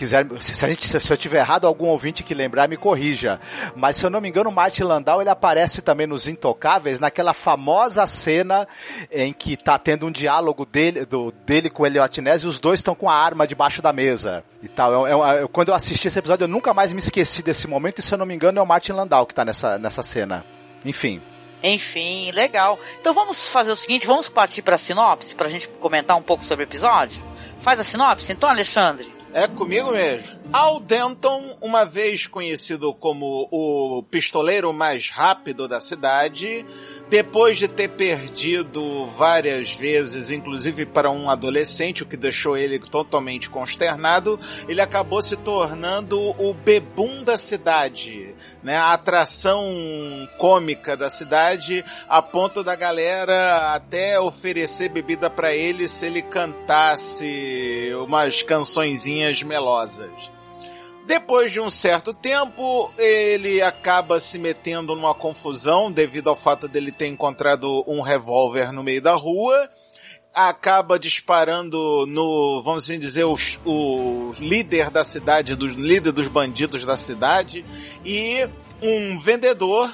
quiser, 0.00 0.26
se, 0.40 0.64
a 0.64 0.68
gente, 0.68 0.86
se 0.86 1.12
eu 1.12 1.16
tiver 1.16 1.40
errado, 1.40 1.66
algum 1.66 1.86
ouvinte 1.86 2.22
que 2.22 2.32
lembrar 2.32 2.66
me 2.66 2.76
corrija. 2.76 3.38
Mas 3.76 3.96
se 3.96 4.06
eu 4.06 4.08
não 4.08 4.20
me 4.20 4.28
engano, 4.30 4.48
o 4.48 4.52
Martin 4.52 4.84
Landau 4.84 5.20
ele 5.20 5.28
aparece 5.28 5.82
também 5.82 6.06
nos 6.06 6.26
Intocáveis 6.26 6.98
naquela 6.98 7.34
famosa 7.34 8.06
cena 8.06 8.66
em 9.12 9.32
que 9.32 9.58
tá 9.58 9.78
tendo 9.78 10.06
um 10.06 10.10
diálogo 10.10 10.64
dele, 10.64 11.04
do, 11.04 11.30
dele 11.44 11.68
com 11.68 11.82
o 11.82 11.86
Elliot 11.86 12.20
Ness 12.22 12.42
e 12.42 12.46
os 12.46 12.58
dois 12.58 12.80
estão 12.80 12.94
com 12.94 13.10
a 13.10 13.14
arma 13.14 13.46
debaixo 13.46 13.82
da 13.82 13.92
mesa 13.92 14.42
e 14.62 14.68
tal. 14.68 15.06
É- 15.06 15.10
é- 15.10 15.44
é- 15.44 15.48
quando 15.48 15.68
eu 15.68 15.74
assisti 15.74 16.08
esse 16.08 16.18
episódio, 16.18 16.44
eu 16.44 16.48
nunca 16.48 16.72
mais 16.72 16.92
me 16.92 16.98
esqueci 16.98 17.42
desse 17.42 17.66
momento 17.66 17.98
e 17.98 18.02
se 18.02 18.12
eu 18.14 18.18
não 18.18 18.24
me 18.24 18.34
engano 18.34 18.58
é 18.58 18.62
o 18.62 18.66
Martin 18.66 18.92
Landau 18.92 19.26
que 19.26 19.34
tá 19.34 19.44
nessa, 19.44 19.78
nessa 19.78 20.02
cena. 20.02 20.44
Enfim. 20.84 21.20
Enfim, 21.62 22.30
legal. 22.32 22.78
Então 23.00 23.12
vamos 23.12 23.46
fazer 23.46 23.70
o 23.70 23.76
seguinte, 23.76 24.06
vamos 24.06 24.28
partir 24.28 24.62
para 24.62 24.76
a 24.76 24.78
sinopse, 24.78 25.34
para 25.34 25.46
a 25.46 25.50
gente 25.50 25.68
comentar 25.68 26.16
um 26.16 26.22
pouco 26.22 26.44
sobre 26.44 26.64
o 26.64 26.66
episódio? 26.66 27.22
Faz 27.58 27.78
a 27.78 27.84
sinopse, 27.84 28.32
então, 28.32 28.48
Alexandre? 28.48 29.10
É 29.32 29.46
comigo 29.46 29.92
mesmo. 29.92 30.40
Al 30.52 30.80
Denton, 30.80 31.56
uma 31.60 31.84
vez 31.84 32.26
conhecido 32.26 32.92
como 32.92 33.48
o 33.52 34.02
pistoleiro 34.10 34.72
mais 34.72 35.10
rápido 35.10 35.68
da 35.68 35.78
cidade, 35.78 36.66
depois 37.08 37.56
de 37.56 37.68
ter 37.68 37.90
perdido 37.90 39.06
várias 39.06 39.72
vezes, 39.72 40.30
inclusive 40.30 40.86
para 40.86 41.08
um 41.08 41.30
adolescente, 41.30 42.02
o 42.02 42.06
que 42.06 42.16
deixou 42.16 42.56
ele 42.56 42.80
totalmente 42.80 43.48
consternado, 43.48 44.36
ele 44.68 44.80
acabou 44.80 45.22
se 45.22 45.36
tornando 45.36 46.18
o 46.18 46.52
bebum 46.52 47.22
da 47.22 47.36
cidade, 47.36 48.34
né? 48.64 48.76
A 48.76 48.94
atração 48.94 49.64
cômica 50.38 50.96
da 50.96 51.08
cidade, 51.08 51.84
a 52.08 52.20
ponto 52.20 52.64
da 52.64 52.74
galera 52.74 53.72
até 53.74 54.18
oferecer 54.18 54.88
bebida 54.88 55.30
para 55.30 55.54
ele 55.54 55.86
se 55.86 56.06
ele 56.06 56.22
cantasse 56.22 57.89
umas 58.00 58.42
cançõezinhas 58.42 59.42
melosas. 59.42 60.30
Depois 61.06 61.50
de 61.50 61.60
um 61.60 61.68
certo 61.68 62.14
tempo, 62.14 62.92
ele 62.96 63.60
acaba 63.60 64.20
se 64.20 64.38
metendo 64.38 64.94
numa 64.94 65.14
confusão 65.14 65.90
devido 65.90 66.28
ao 66.28 66.36
fato 66.36 66.68
dele 66.68 66.92
ter 66.92 67.06
encontrado 67.06 67.82
um 67.86 68.00
revólver 68.00 68.72
no 68.72 68.82
meio 68.82 69.02
da 69.02 69.14
rua. 69.14 69.68
Acaba 70.32 70.98
disparando 71.00 72.06
no, 72.06 72.62
vamos 72.62 72.84
assim 72.84 72.98
dizer, 72.98 73.24
o, 73.24 73.34
o 73.64 74.32
líder 74.38 74.90
da 74.90 75.02
cidade, 75.02 75.56
do 75.56 75.66
líder 75.66 76.12
dos 76.12 76.28
bandidos 76.28 76.84
da 76.84 76.96
cidade, 76.96 77.64
e 78.04 78.48
um 78.80 79.18
vendedor 79.18 79.92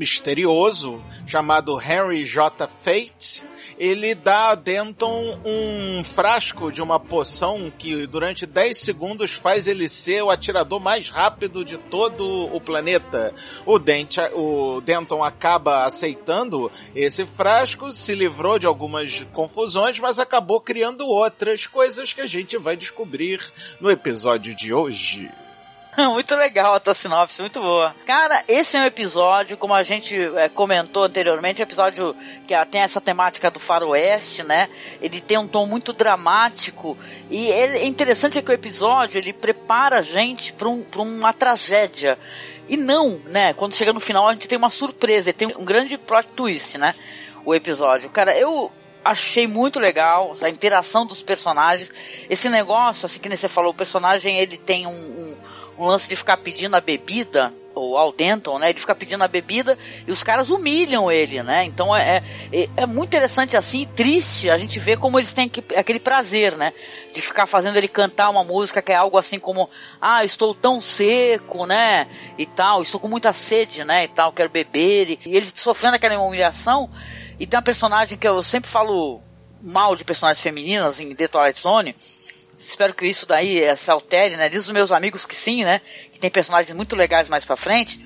misterioso 0.00 1.04
chamado 1.26 1.78
Henry 1.78 2.24
J. 2.24 2.66
Fate, 2.66 3.44
ele 3.78 4.14
dá 4.14 4.48
a 4.48 4.54
Denton 4.54 5.38
um 5.44 6.02
frasco 6.02 6.72
de 6.72 6.80
uma 6.80 6.98
poção 6.98 7.70
que 7.76 8.06
durante 8.06 8.46
10 8.46 8.78
segundos 8.78 9.32
faz 9.32 9.68
ele 9.68 9.86
ser 9.86 10.22
o 10.22 10.30
atirador 10.30 10.80
mais 10.80 11.10
rápido 11.10 11.62
de 11.62 11.76
todo 11.76 12.24
o 12.24 12.58
planeta. 12.62 13.34
O, 13.66 13.78
o 14.38 14.80
Denton 14.80 15.22
acaba 15.22 15.84
aceitando 15.84 16.72
esse 16.94 17.26
frasco, 17.26 17.92
se 17.92 18.14
livrou 18.14 18.58
de 18.58 18.66
algumas 18.66 19.24
confusões, 19.34 19.98
mas 19.98 20.18
acabou 20.18 20.62
criando 20.62 21.06
outras 21.06 21.66
coisas 21.66 22.14
que 22.14 22.22
a 22.22 22.26
gente 22.26 22.56
vai 22.56 22.74
descobrir 22.74 23.38
no 23.78 23.90
episódio 23.90 24.54
de 24.54 24.72
hoje. 24.72 25.30
muito 26.12 26.34
legal 26.36 26.74
a 26.74 26.80
tua 26.80 26.94
sinopse, 26.94 27.40
muito 27.40 27.60
boa. 27.60 27.94
Cara, 28.06 28.44
esse 28.46 28.76
é 28.76 28.80
um 28.80 28.84
episódio, 28.84 29.56
como 29.56 29.74
a 29.74 29.82
gente 29.82 30.16
é, 30.36 30.48
comentou 30.48 31.04
anteriormente, 31.04 31.60
é 31.60 31.64
episódio 31.64 32.14
que 32.46 32.54
ah, 32.54 32.64
tem 32.64 32.82
essa 32.82 33.00
temática 33.00 33.50
do 33.50 33.58
faroeste, 33.58 34.42
né? 34.42 34.68
Ele 35.00 35.20
tem 35.20 35.38
um 35.38 35.48
tom 35.48 35.66
muito 35.66 35.92
dramático 35.92 36.96
e 37.30 37.48
ele, 37.48 37.78
é 37.78 37.86
interessante 37.86 38.38
é 38.38 38.42
que 38.42 38.50
o 38.50 38.54
episódio 38.54 39.18
ele 39.18 39.32
prepara 39.32 39.98
a 39.98 40.02
gente 40.02 40.52
para 40.52 40.68
um, 40.68 40.84
uma 40.96 41.32
tragédia. 41.32 42.18
E 42.68 42.76
não, 42.76 43.20
né? 43.26 43.52
Quando 43.52 43.74
chega 43.74 43.92
no 43.92 44.00
final 44.00 44.28
a 44.28 44.32
gente 44.32 44.48
tem 44.48 44.58
uma 44.58 44.70
surpresa, 44.70 45.32
tem 45.32 45.48
um 45.56 45.64
grande 45.64 45.98
plot 45.98 46.28
twist, 46.28 46.78
né? 46.78 46.94
O 47.44 47.54
episódio. 47.54 48.10
Cara, 48.10 48.36
eu 48.38 48.70
achei 49.04 49.46
muito 49.46 49.80
legal 49.80 50.34
a 50.40 50.48
interação 50.48 51.06
dos 51.06 51.22
personagens. 51.22 51.90
Esse 52.28 52.48
negócio, 52.48 53.06
assim 53.06 53.18
que 53.18 53.28
você 53.34 53.48
falou, 53.48 53.72
o 53.72 53.74
personagem 53.74 54.38
ele 54.38 54.56
tem 54.56 54.86
um, 54.86 54.90
um, 54.90 55.36
um 55.80 55.86
lance 55.86 56.08
de 56.08 56.16
ficar 56.16 56.36
pedindo 56.36 56.76
a 56.76 56.80
bebida, 56.80 57.52
o 57.74 57.96
Al 57.96 58.12
Denton, 58.12 58.58
né? 58.58 58.68
Ele 58.68 58.78
fica 58.78 58.94
pedindo 58.94 59.24
a 59.24 59.28
bebida 59.28 59.78
e 60.06 60.12
os 60.12 60.22
caras 60.22 60.50
humilham 60.50 61.10
ele, 61.10 61.42
né? 61.42 61.64
Então 61.64 61.94
é, 61.96 62.22
é, 62.52 62.68
é 62.76 62.86
muito 62.86 63.08
interessante 63.08 63.56
assim, 63.56 63.86
triste 63.86 64.50
a 64.50 64.58
gente 64.58 64.78
ver 64.78 64.98
como 64.98 65.18
eles 65.18 65.32
têm 65.32 65.48
que, 65.48 65.64
aquele 65.74 65.98
prazer, 65.98 66.56
né? 66.56 66.72
De 67.12 67.22
ficar 67.22 67.46
fazendo 67.46 67.76
ele 67.76 67.88
cantar 67.88 68.28
uma 68.28 68.44
música 68.44 68.82
que 68.82 68.92
é 68.92 68.96
algo 68.96 69.16
assim 69.16 69.38
como 69.38 69.70
ah, 70.00 70.24
estou 70.24 70.54
tão 70.54 70.80
seco, 70.80 71.64
né? 71.64 72.06
E 72.36 72.44
tal, 72.44 72.82
estou 72.82 73.00
com 73.00 73.08
muita 73.08 73.32
sede, 73.32 73.84
né? 73.84 74.04
E 74.04 74.08
tal, 74.08 74.32
quero 74.32 74.50
beber. 74.50 75.10
E, 75.10 75.18
e 75.24 75.36
ele 75.36 75.46
sofrendo 75.46 75.96
aquela 75.96 76.20
humilhação. 76.20 76.90
E 77.38 77.46
tem 77.46 77.56
uma 77.56 77.64
personagem 77.64 78.18
que 78.18 78.28
eu 78.28 78.42
sempre 78.42 78.68
falo 78.68 79.22
mal 79.62 79.94
de 79.94 80.04
personagens 80.04 80.42
femininas 80.42 81.00
em 81.00 81.14
The 81.14 81.28
Twilight 81.28 81.60
Zone. 81.60 81.96
Espero 82.66 82.94
que 82.94 83.06
isso 83.06 83.26
daí 83.26 83.74
se 83.76 83.90
altere, 83.90 84.36
né? 84.36 84.48
Diz 84.48 84.66
os 84.66 84.70
meus 84.70 84.92
amigos 84.92 85.24
que 85.24 85.34
sim, 85.34 85.64
né? 85.64 85.80
Que 86.12 86.18
tem 86.18 86.30
personagens 86.30 86.76
muito 86.76 86.94
legais 86.94 87.28
mais 87.28 87.44
pra 87.44 87.56
frente. 87.56 88.04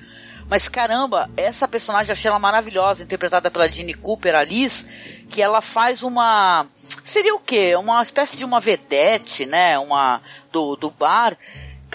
Mas 0.49 0.69
caramba, 0.69 1.29
essa 1.35 1.67
personagem 1.67 2.09
eu 2.09 2.13
achei 2.13 2.29
ela 2.29 2.39
maravilhosa, 2.39 3.03
interpretada 3.03 3.49
pela 3.49 3.67
Jeanne 3.67 3.93
Cooper, 3.93 4.35
a 4.35 4.43
Liz, 4.43 4.85
que 5.29 5.41
ela 5.41 5.59
faz 5.59 6.03
uma. 6.03 6.67
Seria 7.03 7.35
o 7.35 7.39
quê? 7.39 7.75
Uma 7.75 8.01
espécie 8.01 8.37
de 8.37 8.45
uma 8.45 8.59
vedete, 8.59 9.45
né? 9.45 9.77
Uma. 9.77 10.21
Do, 10.51 10.75
do 10.77 10.89
bar 10.89 11.37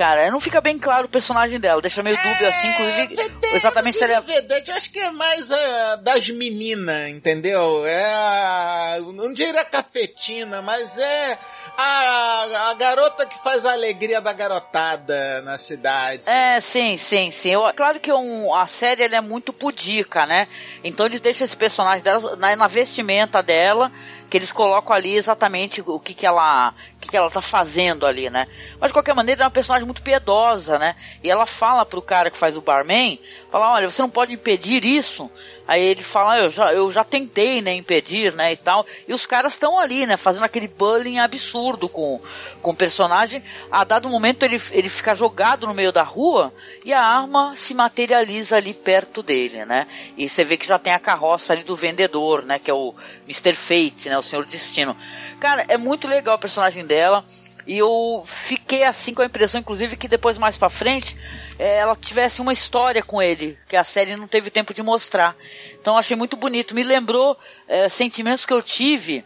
cara. 0.01 0.31
Não 0.31 0.41
fica 0.41 0.63
bem 0.63 0.79
claro 0.79 1.05
o 1.05 1.11
personagem 1.11 1.61
dela, 1.61 1.83
deixa 1.83 2.03
meio 2.03 2.17
dúbio 2.17 2.49
assim, 2.49 2.69
inclusive. 2.69 3.07
Vedete, 3.09 3.55
exatamente 3.55 3.99
se 3.99 4.05
ele 4.05 4.15
é. 4.15 4.21
Vedete, 4.23 4.73
acho 4.73 4.91
que 4.91 4.99
é 4.99 5.11
mais 5.11 5.51
uh, 5.51 5.99
das 6.03 6.31
meninas, 6.31 7.11
entendeu? 7.11 7.85
É 7.85 8.03
a. 8.03 8.97
Não 9.13 9.31
diria 9.31 9.63
cafetina, 9.63 10.63
mas 10.63 10.97
é 10.97 11.39
a, 11.77 12.71
a 12.71 12.75
garota 12.75 13.27
que 13.27 13.39
faz 13.45 13.67
a 13.67 13.73
alegria 13.73 14.23
da 14.23 14.33
garotada 14.33 15.43
na 15.43 15.59
cidade. 15.59 16.23
É, 16.27 16.59
sim, 16.63 16.97
sim, 16.97 17.31
sim. 17.31 17.51
Eu, 17.51 17.71
claro 17.77 18.01
que 18.01 18.11
um, 18.11 18.55
a 18.55 18.67
série 18.67 19.03
é 19.03 19.21
muito 19.21 19.53
pudica, 19.53 20.25
né? 20.25 20.49
Então 20.83 21.05
eles 21.05 21.21
deixam 21.21 21.45
esse 21.45 21.57
personagem 21.57 22.03
dela 22.03 22.37
na, 22.37 22.57
na 22.57 22.67
vestimenta 22.67 23.43
dela 23.43 23.93
que 24.31 24.39
eles 24.39 24.53
colocam 24.53 24.95
ali 24.95 25.17
exatamente 25.17 25.83
o 25.85 25.99
que, 25.99 26.15
que 26.15 26.25
ela 26.25 26.73
que, 27.11 27.17
ela 27.17 27.31
tá 27.31 27.43
fazendo 27.43 28.07
ali, 28.07 28.31
né? 28.31 28.47
Mas 28.79 28.91
de 28.91 28.93
qualquer 28.93 29.15
maneira 29.15 29.43
é 29.43 29.45
uma 29.45 29.51
personagem 29.51 29.85
muito 29.85 30.03
piedosa, 30.03 30.79
né? 30.79 30.95
E 31.23 31.31
ela 31.31 31.47
fala 31.47 31.85
pro 31.85 32.01
cara 32.01 32.31
que 32.31 32.39
faz 32.39 32.57
o 32.57 32.61
barman, 32.61 33.19
fala, 33.51 33.73
olha, 33.73 33.91
você 33.91 34.01
não 34.01 34.11
pode 34.11 34.33
impedir 34.33 34.85
isso. 34.85 35.31
Aí 35.71 35.85
ele 35.85 36.03
fala, 36.03 36.33
ah, 36.33 36.39
eu 36.41 36.51
já, 36.51 36.73
eu 36.73 36.91
já 36.91 37.05
tentei, 37.05 37.63
né, 37.63 37.73
impedir, 37.73 38.35
né, 38.35 38.51
e 38.51 38.57
tal. 38.57 38.85
E 39.07 39.15
os 39.15 39.25
caras 39.25 39.53
estão 39.53 39.79
ali, 39.79 40.05
né, 40.05 40.17
fazendo 40.17 40.43
aquele 40.43 40.67
bullying 40.67 41.21
absurdo 41.21 41.89
com, 41.89 42.21
com 42.61 42.73
o 42.73 42.75
personagem. 42.75 43.41
A 43.71 43.85
dado 43.85 44.09
momento 44.09 44.43
ele, 44.43 44.61
ele 44.73 44.89
fica 44.89 45.15
jogado 45.15 45.69
no 45.69 45.73
meio 45.73 45.93
da 45.93 46.03
rua 46.03 46.53
e 46.85 46.93
a 46.93 47.01
arma 47.01 47.55
se 47.55 47.73
materializa 47.73 48.57
ali 48.57 48.75
perto 48.75 49.23
dele, 49.23 49.65
né. 49.65 49.87
E 50.19 50.29
você 50.29 50.43
vê 50.43 50.57
que 50.57 50.67
já 50.67 50.77
tem 50.77 50.93
a 50.93 50.99
carroça 50.99 51.53
ali 51.53 51.63
do 51.63 51.77
vendedor, 51.77 52.45
né, 52.45 52.59
que 52.59 52.69
é 52.69 52.75
o 52.75 52.93
Mr. 53.29 53.53
Fate, 53.53 54.09
né, 54.09 54.19
o 54.19 54.23
Senhor 54.25 54.45
Destino. 54.45 54.97
Cara, 55.39 55.65
é 55.69 55.77
muito 55.77 56.09
legal 56.09 56.35
o 56.35 56.41
personagem 56.41 56.85
dela. 56.85 57.25
E 57.71 57.79
eu 57.79 58.25
fiquei 58.27 58.83
assim 58.83 59.15
com 59.15 59.23
a 59.23 59.27
impressão, 59.27 59.61
inclusive, 59.61 59.97
que 59.97 60.09
depois 60.09 60.37
mais 60.37 60.57
para 60.57 60.69
frente 60.69 61.17
é, 61.57 61.77
ela 61.77 61.95
tivesse 61.95 62.41
uma 62.41 62.53
história 62.53 63.01
com 63.01 63.23
ele, 63.23 63.57
que 63.69 63.77
a 63.77 63.85
série 63.85 64.17
não 64.17 64.27
teve 64.27 64.51
tempo 64.51 64.75
de 64.75 64.83
mostrar. 64.83 65.37
Então 65.81 65.97
achei 65.97 66.17
muito 66.17 66.37
bonito. 66.37 66.75
Me 66.75 66.83
lembrou 66.83 67.39
é, 67.69 67.89
sentimentos 67.89 68.45
que 68.45 68.53
eu 68.53 68.61
tive. 68.61 69.25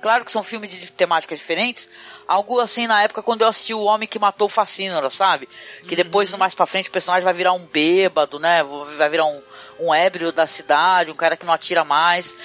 Claro 0.00 0.24
que 0.24 0.30
são 0.30 0.44
filmes 0.44 0.70
de 0.70 0.92
temáticas 0.92 1.36
diferentes. 1.36 1.90
Algo 2.28 2.60
assim 2.60 2.86
na 2.86 3.02
época 3.02 3.24
quando 3.24 3.42
eu 3.42 3.48
assisti 3.48 3.74
O 3.74 3.82
Homem 3.82 4.06
que 4.06 4.20
Matou 4.20 4.46
o 4.46 4.48
Facínora, 4.48 5.10
sabe? 5.10 5.48
Que 5.88 5.96
depois, 5.96 6.32
uhum. 6.32 6.38
mais 6.38 6.54
pra 6.54 6.66
frente, 6.66 6.88
o 6.88 6.92
personagem 6.92 7.24
vai 7.24 7.34
virar 7.34 7.54
um 7.54 7.66
bêbado, 7.66 8.38
né? 8.38 8.62
Vai 8.96 9.08
virar 9.08 9.24
um, 9.24 9.42
um 9.80 9.92
ébrio 9.92 10.30
da 10.30 10.46
cidade, 10.46 11.10
um 11.10 11.16
cara 11.16 11.36
que 11.36 11.44
não 11.44 11.52
atira 11.52 11.82
mais 11.82 12.36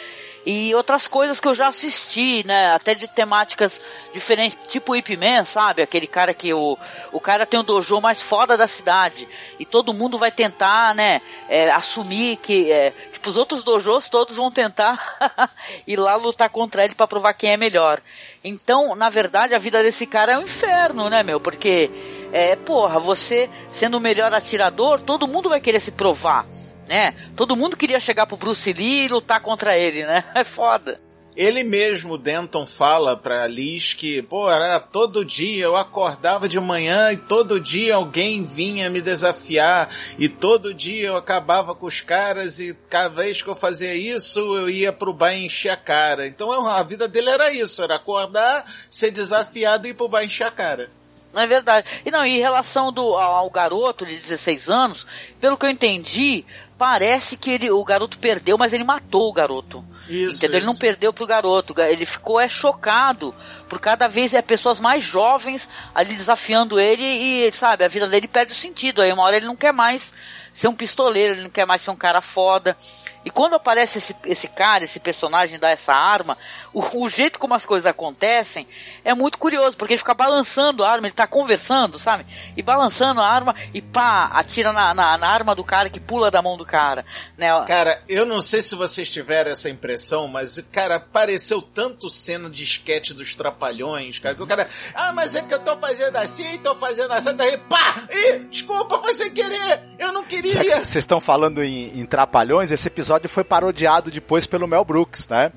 e 0.46 0.74
outras 0.74 1.08
coisas 1.08 1.40
que 1.40 1.48
eu 1.48 1.56
já 1.56 1.68
assisti, 1.68 2.46
né? 2.46 2.74
Até 2.74 2.94
de 2.94 3.08
temáticas 3.08 3.82
diferentes, 4.14 4.58
tipo 4.68 4.96
Ip 4.96 5.16
Man, 5.18 5.44
sabe? 5.44 5.82
Aquele 5.82 6.08
cara 6.08 6.34
que 6.34 6.54
o, 6.54 6.78
o 7.12 7.20
cara 7.20 7.46
tem 7.46 7.60
o 7.60 7.64
dojo 7.64 8.00
mais 8.00 8.22
foda 8.22 8.58
da 8.58 8.68
cidade 8.68 9.28
e 9.60 9.66
todo 9.66 9.94
mundo 9.94 10.18
vai 10.18 10.32
tentar, 10.32 10.96
né? 10.96 11.22
É, 11.50 11.70
assumir 11.72 12.38
que, 12.38 12.72
é, 12.72 12.94
tipo, 13.12 13.30
os 13.30 13.36
outros 13.36 13.64
dojos 13.64 14.08
todos 14.08 14.38
vão 14.38 14.50
tentar 14.50 15.50
ir 15.86 15.98
lá 15.98 16.16
lutar 16.16 16.50
contra 16.50 16.84
ele 16.84 16.96
para 16.96 17.08
provar 17.08 17.34
quem 17.34 17.52
é 17.52 17.58
melhor. 17.58 18.02
Então, 18.44 18.96
na 18.96 19.10
verdade, 19.10 19.54
a 19.54 19.60
vida 19.60 19.84
desse 19.84 20.06
cara 20.06 20.34
é 20.34 20.38
um 20.38 20.44
inferno, 20.44 21.10
né, 21.10 21.22
meu? 21.22 21.40
Porque, 21.40 21.92
é, 22.32 22.56
porra, 22.56 23.00
você 23.00 23.50
sendo 23.70 23.98
o 23.98 24.02
melhor 24.02 24.34
atirador, 24.34 25.02
todo 25.02 25.28
mundo 25.28 25.50
vai 25.50 25.60
querer 25.60 25.82
se 25.82 25.92
provar 25.92 26.46
né? 26.90 27.14
Todo 27.36 27.56
mundo 27.56 27.78
queria 27.78 28.00
chegar 28.00 28.26
pro 28.26 28.36
Bruce 28.36 28.74
Lee 28.74 29.06
e 29.06 29.08
lutar 29.08 29.40
contra 29.42 29.78
ele, 29.78 30.06
né? 30.06 30.24
É 30.34 30.44
foda. 30.44 31.00
Ele 31.36 31.64
mesmo, 31.64 32.18
Denton, 32.18 32.66
fala 32.66 33.16
pra 33.16 33.48
Liz 33.48 33.94
que, 33.94 34.22
pô, 34.24 34.50
era 34.50 34.80
todo 34.80 35.24
dia, 35.24 35.66
eu 35.66 35.76
acordava 35.76 36.50
de 36.50 36.60
manhã 36.60 37.14
e 37.14 37.18
todo 37.18 37.60
dia 37.60 37.96
alguém 37.96 38.46
vinha 38.46 38.90
me 38.90 39.00
desafiar 39.00 39.90
e 40.18 40.28
todo 40.28 40.74
dia 40.74 41.08
eu 41.08 41.16
acabava 41.16 41.76
com 41.76 41.86
os 41.86 42.02
caras 42.02 42.60
e 42.60 42.74
cada 42.90 43.10
vez 43.10 43.42
que 43.42 43.50
eu 43.50 43.56
fazia 43.56 43.94
isso 43.94 44.40
eu 44.40 44.70
ia 44.70 44.92
pro 44.92 45.14
bar 45.14 45.34
e 45.34 45.46
encher 45.46 45.70
a 45.70 45.78
cara. 45.78 46.28
Então 46.28 46.52
a 46.68 46.84
vida 46.84 47.08
dele 47.08 47.30
era 47.30 47.54
isso, 47.54 47.82
era 47.84 47.96
acordar, 47.96 48.66
ser 48.90 49.12
desafiado 49.12 49.88
e 49.88 49.92
ir 49.92 49.94
pro 49.94 50.10
bar 50.10 50.24
e 50.24 50.26
encher 50.26 50.48
a 50.48 50.52
cara. 50.52 50.90
Não 51.32 51.42
é 51.42 51.48
verdade. 51.48 51.88
E 52.06 52.12
não, 52.12 52.26
em 52.26 52.40
relação 52.40 52.92
do, 52.92 53.02
ao, 53.16 53.36
ao 53.36 53.50
garoto 53.50 54.06
de 54.06 54.18
16 54.18 54.70
anos, 54.70 55.06
pelo 55.40 55.58
que 55.58 55.66
eu 55.66 55.70
entendi, 55.70 56.44
parece 56.80 57.36
que 57.36 57.52
ele, 57.52 57.70
o 57.70 57.84
garoto 57.84 58.18
perdeu, 58.18 58.58
mas 58.58 58.72
ele 58.72 58.86
matou 58.86 59.30
o 59.30 59.34
garoto. 59.34 59.84
Isso, 60.08 60.14
entendeu? 60.14 60.30
Isso. 60.32 60.46
Ele 60.46 60.66
não 60.66 60.76
perdeu 60.78 61.12
pro 61.12 61.28
garoto. 61.28 61.76
Ele 61.82 62.06
ficou 62.06 62.40
é 62.40 62.48
chocado 62.48 63.36
por 63.68 63.80
cada 63.80 64.08
vez 64.08 64.34
é 64.34 64.42
pessoas 64.42 64.80
mais 64.80 65.04
jovens 65.04 65.68
ali 65.94 66.16
desafiando 66.16 66.80
ele 66.80 67.04
e, 67.04 67.52
sabe, 67.52 67.84
a 67.84 67.88
vida 67.90 68.08
dele 68.08 68.30
perde 68.30 68.54
o 68.54 68.56
sentido. 68.56 69.02
Aí 69.02 69.12
uma 69.12 69.24
hora 69.24 69.36
ele 69.36 69.46
não 69.46 69.58
quer 69.58 69.74
mais 69.74 70.14
ser 70.54 70.70
um 70.70 70.74
pistoleiro, 70.74 71.36
ele 71.36 71.44
não 71.44 71.50
quer 71.50 71.66
mais 71.66 71.82
ser 71.82 71.92
um 71.92 71.98
cara 71.98 72.22
foda. 72.22 72.78
E 73.26 73.30
quando 73.30 73.56
aparece 73.56 73.98
esse, 73.98 74.16
esse 74.24 74.48
cara, 74.48 74.86
esse 74.86 75.02
personagem 75.02 75.60
dá 75.60 75.70
essa 75.70 75.94
arma, 75.94 76.38
o, 76.74 77.04
o, 77.04 77.10
jeito 77.10 77.40
como 77.40 77.54
as 77.54 77.66
coisas 77.66 77.86
acontecem 77.86 78.68
é 79.04 79.14
muito 79.14 79.38
curioso, 79.38 79.76
porque 79.76 79.94
ele 79.94 80.00
fica 80.00 80.14
balançando 80.14 80.84
a 80.84 80.92
arma, 80.92 81.08
ele 81.08 81.14
tá 81.14 81.26
conversando, 81.26 81.98
sabe? 81.98 82.26
E 82.56 82.62
balançando 82.62 83.22
a 83.22 83.28
arma 83.28 83.56
e 83.74 83.82
pá, 83.82 84.30
atira 84.34 84.72
na, 84.72 84.94
na, 84.94 85.18
na, 85.18 85.28
arma 85.28 85.56
do 85.56 85.64
cara 85.64 85.90
que 85.90 86.00
pula 86.00 86.30
da 86.30 86.42
mão 86.42 86.58
do 86.58 86.66
cara, 86.66 87.06
né? 87.38 87.48
Cara, 87.66 88.02
eu 88.08 88.26
não 88.26 88.40
sei 88.40 88.62
se 88.62 88.76
vocês 88.76 89.12
tiveram 89.12 89.52
essa 89.52 89.70
impressão, 89.70 90.28
mas, 90.28 90.58
cara, 90.72 91.00
pareceu 91.00 91.62
tanto 91.62 92.10
cena 92.10 92.50
de 92.50 92.64
esquete 92.64 93.14
dos 93.14 93.36
trapalhões, 93.36 94.20
cara, 94.20 94.36
que 94.36 94.44
o 94.44 94.48
cara, 94.48 94.68
ah, 94.94 95.12
mas 95.14 95.36
é 95.36 95.42
que 95.42 95.54
eu 95.54 95.60
tô 95.60 95.78
fazendo 95.78 96.16
assim, 96.18 96.58
tô 96.60 96.76
fazendo 96.76 97.12
assim, 97.12 97.36
daí, 97.36 97.58
pá! 97.58 98.08
Ih, 98.12 98.40
desculpa, 98.50 99.00
foi 99.00 99.14
sem 99.14 99.32
querer, 99.32 99.82
eu 99.98 100.12
não 100.12 100.24
queria! 100.24 100.60
É 100.60 100.86
vocês 100.86 101.04
estão 101.04 101.20
falando 101.20 101.64
em, 101.64 102.00
em 102.00 102.06
trapalhões, 102.06 102.72
esse 102.72 102.88
episódio 102.88 103.30
foi 103.30 103.44
parodiado 103.44 104.12
depois 104.12 104.46
pelo 104.46 104.68
Mel 104.68 104.86
Brooks, 104.86 105.28
né? 105.28 105.52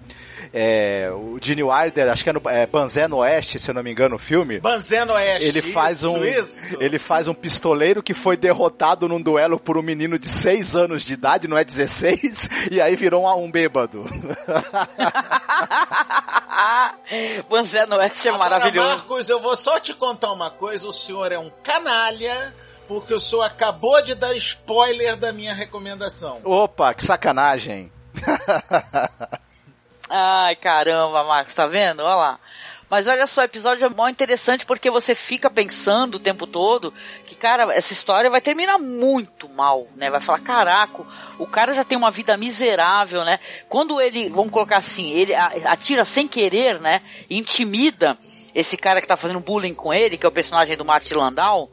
É, 0.53 1.11
o 1.13 1.39
Gene 1.41 1.63
Wilder, 1.63 2.11
acho 2.11 2.25
que 2.25 2.31
é, 2.31 2.33
no, 2.33 2.43
é 2.47 2.67
Banzé 2.67 3.07
no 3.09 3.19
Oeste, 3.19 3.59
se 3.59 3.71
eu 3.71 3.75
não 3.75 3.83
me 3.83 3.91
engano, 3.91 4.17
o 4.17 4.19
filme. 4.19 4.61
Banzé 4.61 5.05
no 5.05 5.13
Oeste. 5.13 5.49
Ele 5.49 5.63
faz 5.63 5.99
isso, 5.99 6.11
um, 6.11 6.25
isso. 6.25 6.77
ele 6.81 6.99
faz 6.99 7.29
um 7.29 7.35
pistoleiro 7.35 8.03
que 8.03 8.15
foi 8.15 8.37
derrotado 8.37 9.09
num 9.09 9.21
duelo 9.21 9.59
por 9.59 9.77
um 9.77 9.83
menino 9.83 10.19
de 10.19 10.29
6 10.29 10.77
anos 10.77 11.05
de 11.05 11.13
idade, 11.13 11.49
não 11.49 11.59
é 11.59 11.65
16, 11.65 12.49
e 12.71 12.81
aí 12.81 12.97
virou 12.97 13.25
um, 13.25 13.45
um 13.45 13.51
bêbado. 13.51 14.05
Banzé 17.49 17.87
no 17.87 17.97
Oeste 17.97 18.29
é 18.29 18.31
Agora, 18.31 18.51
maravilhoso. 18.51 18.89
Marcos, 18.89 19.29
eu 19.29 19.41
vou 19.41 19.57
só 19.57 19.79
te 19.81 19.95
contar 19.95 20.33
uma 20.33 20.51
coisa, 20.51 20.87
o 20.87 20.93
senhor 20.93 21.33
é 21.33 21.39
um 21.39 21.51
canalha, 21.63 22.55
porque 22.87 23.15
o 23.15 23.19
senhor 23.19 23.43
acabou 23.43 24.01
de 24.03 24.15
dar 24.15 24.35
spoiler 24.37 25.17
da 25.17 25.33
minha 25.33 25.55
recomendação. 25.55 26.41
Opa, 26.45 26.95
que 26.95 27.05
sacanagem. 27.05 27.91
Ai, 30.15 30.55
caramba, 30.57 31.25
Marcos, 31.25 31.55
tá 31.55 31.67
vendo? 31.67 32.01
Olha 32.01 32.15
lá. 32.15 32.41
Mas 32.91 33.09
olha 33.09 33.27
só, 33.27 33.41
o 33.41 33.45
episódio 33.45 33.87
é 33.87 33.89
mó 33.89 34.07
interessante 34.07 34.67
porque 34.67 34.91
você 34.91 35.15
fica 35.15 35.49
pensando 35.49 36.17
o 36.17 36.19
tempo 36.19 36.47
todo 36.47 36.93
que, 37.25 37.35
cara, 37.35 37.73
essa 37.73 37.95
história 37.95 38.29
vai 38.29 38.43
terminar 38.43 38.77
muito 38.77 39.49
mal, 39.49 39.87
né? 39.97 40.11
Vai 40.11 40.21
falar, 40.21 40.41
caraca, 40.41 41.03
o 41.39 41.47
cara 41.47 41.73
já 41.73 41.83
tem 41.83 41.97
uma 41.97 42.11
vida 42.11 42.37
miserável, 42.37 43.25
né? 43.25 43.41
Quando 43.71 44.03
ele, 44.03 44.29
vamos 44.29 44.53
colocar 44.53 44.77
assim, 44.77 45.09
ele 45.13 45.35
atira 45.35 46.05
sem 46.05 46.29
querer, 46.29 46.79
né? 46.79 47.01
Intimida 47.31 48.19
esse 48.55 48.77
cara 48.77 49.01
que 49.01 49.09
tá 49.09 49.17
fazendo 49.17 49.41
bullying 49.41 49.73
com 49.73 49.95
ele, 49.95 50.19
que 50.19 50.27
é 50.27 50.29
o 50.29 50.33
personagem 50.33 50.77
do 50.77 50.85
Martin 50.85 51.15
Landau 51.15 51.71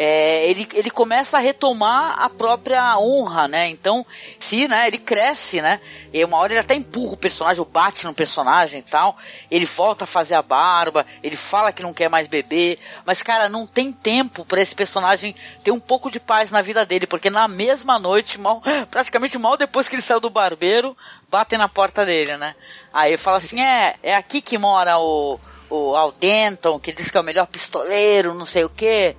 é, 0.00 0.48
ele, 0.48 0.68
ele 0.74 0.90
começa 0.92 1.38
a 1.38 1.40
retomar 1.40 2.14
a 2.20 2.30
própria 2.30 2.96
honra, 2.96 3.48
né? 3.48 3.66
Então, 3.66 4.06
se, 4.38 4.68
né, 4.68 4.86
ele 4.86 4.96
cresce, 4.96 5.60
né? 5.60 5.80
E 6.12 6.24
uma 6.24 6.38
hora 6.38 6.52
ele 6.52 6.60
até 6.60 6.76
empurra 6.76 7.14
o 7.14 7.16
personagem, 7.16 7.58
ou 7.58 7.66
bate 7.66 8.04
no 8.06 8.14
personagem 8.14 8.78
e 8.78 8.82
tal. 8.82 9.16
Ele 9.50 9.64
volta 9.64 10.04
a 10.04 10.06
fazer 10.06 10.36
a 10.36 10.42
barba, 10.42 11.04
ele 11.20 11.34
fala 11.34 11.72
que 11.72 11.82
não 11.82 11.92
quer 11.92 12.08
mais 12.08 12.28
beber, 12.28 12.78
mas 13.04 13.24
cara, 13.24 13.48
não 13.48 13.66
tem 13.66 13.90
tempo 13.90 14.44
para 14.44 14.62
esse 14.62 14.72
personagem 14.72 15.34
ter 15.64 15.72
um 15.72 15.80
pouco 15.80 16.12
de 16.12 16.20
paz 16.20 16.52
na 16.52 16.62
vida 16.62 16.86
dele, 16.86 17.04
porque 17.04 17.28
na 17.28 17.48
mesma 17.48 17.98
noite, 17.98 18.38
mal, 18.38 18.62
praticamente 18.92 19.36
mal 19.36 19.56
depois 19.56 19.88
que 19.88 19.96
ele 19.96 20.02
saiu 20.02 20.20
do 20.20 20.30
barbeiro, 20.30 20.96
batem 21.28 21.58
na 21.58 21.68
porta 21.68 22.06
dele, 22.06 22.36
né? 22.36 22.54
Aí 22.92 23.16
fala 23.16 23.38
assim: 23.38 23.60
"É, 23.60 23.96
é 24.00 24.14
aqui 24.14 24.40
que 24.40 24.56
mora 24.56 24.96
o 24.98 25.40
o 25.70 25.94
Al 25.94 26.12
Denton, 26.12 26.80
que 26.80 26.92
diz 26.92 27.10
que 27.10 27.18
é 27.18 27.20
o 27.20 27.24
melhor 27.24 27.46
pistoleiro, 27.46 28.32
não 28.32 28.46
sei 28.46 28.64
o 28.64 28.70
quê. 28.70 29.14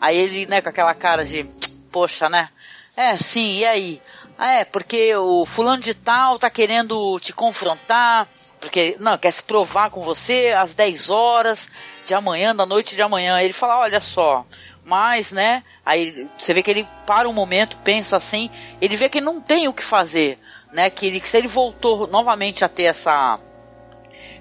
Aí 0.00 0.16
ele, 0.16 0.46
né, 0.46 0.60
com 0.60 0.68
aquela 0.68 0.94
cara 0.94 1.24
de, 1.24 1.44
poxa, 1.90 2.28
né? 2.28 2.48
É, 2.96 3.16
sim, 3.16 3.58
e 3.58 3.66
aí? 3.66 4.02
Ah, 4.36 4.52
é, 4.52 4.64
porque 4.64 5.14
o 5.16 5.46
fulano 5.46 5.82
de 5.82 5.94
tal 5.94 6.38
tá 6.38 6.50
querendo 6.50 7.18
te 7.20 7.32
confrontar, 7.32 8.28
porque, 8.60 8.96
não, 8.98 9.16
quer 9.16 9.30
se 9.30 9.42
provar 9.42 9.90
com 9.90 10.00
você 10.02 10.54
às 10.56 10.74
10 10.74 11.10
horas 11.10 11.70
de 12.04 12.14
amanhã, 12.14 12.54
da 12.54 12.66
noite 12.66 12.96
de 12.96 13.02
amanhã. 13.02 13.40
Ele 13.40 13.52
fala, 13.52 13.78
olha 13.78 14.00
só, 14.00 14.44
mas, 14.84 15.32
né, 15.32 15.62
aí 15.84 16.28
você 16.38 16.52
vê 16.52 16.62
que 16.62 16.70
ele 16.70 16.88
para 17.06 17.28
um 17.28 17.32
momento, 17.32 17.76
pensa 17.78 18.16
assim, 18.16 18.50
ele 18.80 18.96
vê 18.96 19.08
que 19.08 19.20
não 19.20 19.40
tem 19.40 19.68
o 19.68 19.72
que 19.72 19.82
fazer, 19.82 20.38
né, 20.72 20.90
que, 20.90 21.06
ele, 21.06 21.20
que 21.20 21.28
se 21.28 21.36
ele 21.36 21.48
voltou 21.48 22.06
novamente 22.06 22.64
a 22.64 22.68
ter 22.68 22.84
essa 22.84 23.38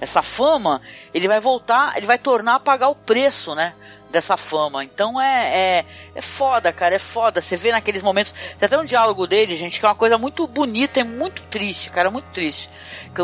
essa 0.02 0.22
fama, 0.22 0.82
ele 1.14 1.30
vai 1.30 1.40
voltar, 1.40 1.96
ele 1.96 2.06
vai 2.06 2.18
tornar 2.18 2.56
a 2.56 2.60
pagar 2.60 2.90
o 2.90 2.96
preço, 2.96 3.56
né? 3.56 3.74
Dessa 4.14 4.38
fama. 4.38 4.84
Então 4.84 5.20
é, 5.20 5.80
é, 5.80 5.86
é 6.14 6.22
foda, 6.22 6.72
cara, 6.72 6.94
é 6.94 7.00
foda. 7.00 7.42
Você 7.42 7.58
vê 7.58 7.72
naqueles 7.72 8.04
momentos. 8.04 8.32
Tem 8.60 8.68
até 8.68 8.78
um 8.78 8.86
diálogo 8.86 9.26
dele, 9.26 9.56
gente, 9.56 9.80
que 9.80 9.86
é 9.88 9.90
uma 9.90 9.96
coisa 9.96 10.20
muito 10.20 10.46
bonita 10.46 11.00
e 11.00 11.04
muito 11.04 11.42
triste, 11.50 11.90
cara, 11.90 12.12
muito 12.12 12.26
triste. 12.26 12.70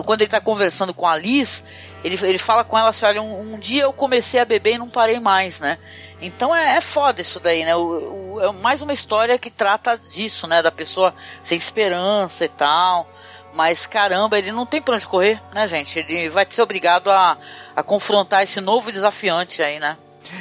Quando 0.04 0.22
ele 0.22 0.32
tá 0.32 0.42
conversando 0.42 0.92
com 0.92 1.08
a 1.08 1.16
Liz, 1.16 1.64
ele, 2.04 2.18
ele 2.24 2.40
fala 2.40 2.64
com 2.64 2.76
ela 2.76 2.90
assim: 2.90 3.06
olha, 3.06 3.22
um, 3.22 3.54
um 3.54 3.60
dia 3.60 3.84
eu 3.84 3.94
comecei 3.94 4.40
a 4.40 4.46
beber 4.46 4.74
e 4.74 4.78
não 4.80 4.90
parei 4.90 5.20
mais, 5.20 5.60
né? 5.60 5.78
Então 6.20 6.56
é, 6.56 6.78
é 6.78 6.82
foda 6.82 7.22
isso 7.22 7.40
daí, 7.40 7.64
né? 7.64 7.76
O, 7.76 8.34
o, 8.34 8.42
é 8.42 8.52
mais 8.52 8.82
uma 8.82 8.92
história 8.92 9.38
que 9.38 9.52
trata 9.52 9.96
disso, 9.96 10.48
né? 10.48 10.64
Da 10.64 10.72
pessoa 10.72 11.14
sem 11.40 11.56
esperança 11.56 12.46
e 12.46 12.50
tal. 12.50 13.08
Mas 13.54 13.86
caramba, 13.86 14.40
ele 14.40 14.52
não 14.52 14.66
tem 14.66 14.82
pra 14.82 14.96
onde 14.96 15.08
correr, 15.08 15.40
né, 15.54 15.68
gente? 15.68 16.00
Ele 16.00 16.30
vai 16.30 16.48
ser 16.50 16.64
obrigado 16.64 17.12
a, 17.12 17.38
a 17.76 17.84
confrontar 17.84 18.42
esse 18.42 18.60
novo 18.60 18.92
desafiante 18.92 19.62
aí, 19.62 19.80
né? 19.80 19.96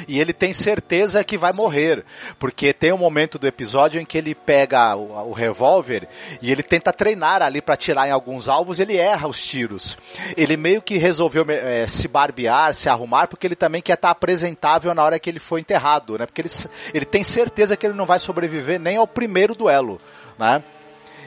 E 0.07 0.19
ele 0.19 0.33
tem 0.33 0.53
certeza 0.53 1.23
que 1.23 1.37
vai 1.37 1.53
morrer, 1.53 2.03
porque 2.37 2.73
tem 2.73 2.91
um 2.91 2.97
momento 2.97 3.39
do 3.39 3.47
episódio 3.47 3.99
em 3.99 4.05
que 4.05 4.17
ele 4.17 4.35
pega 4.35 4.95
o, 4.95 5.29
o 5.29 5.33
revólver 5.33 6.07
e 6.41 6.51
ele 6.51 6.63
tenta 6.63 6.91
treinar 6.91 7.41
ali 7.41 7.61
para 7.61 7.77
tirar 7.77 8.07
em 8.07 8.11
alguns 8.11 8.47
alvos, 8.47 8.79
ele 8.79 8.97
erra 8.97 9.27
os 9.27 9.41
tiros. 9.43 9.97
Ele 10.35 10.57
meio 10.57 10.81
que 10.81 10.97
resolveu 10.97 11.45
é, 11.49 11.87
se 11.87 12.07
barbear, 12.07 12.73
se 12.73 12.89
arrumar, 12.89 13.27
porque 13.27 13.47
ele 13.47 13.55
também 13.55 13.81
quer 13.81 13.93
estar 13.93 14.11
apresentável 14.11 14.93
na 14.93 15.03
hora 15.03 15.19
que 15.19 15.29
ele 15.29 15.39
for 15.39 15.59
enterrado, 15.59 16.17
né? 16.17 16.25
Porque 16.25 16.41
ele, 16.41 16.49
ele 16.93 17.05
tem 17.05 17.23
certeza 17.23 17.75
que 17.77 17.85
ele 17.85 17.95
não 17.95 18.05
vai 18.05 18.19
sobreviver 18.19 18.79
nem 18.79 18.97
ao 18.97 19.07
primeiro 19.07 19.55
duelo, 19.55 19.99
né? 20.37 20.63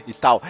E 0.07 0.13
tal. 0.13 0.43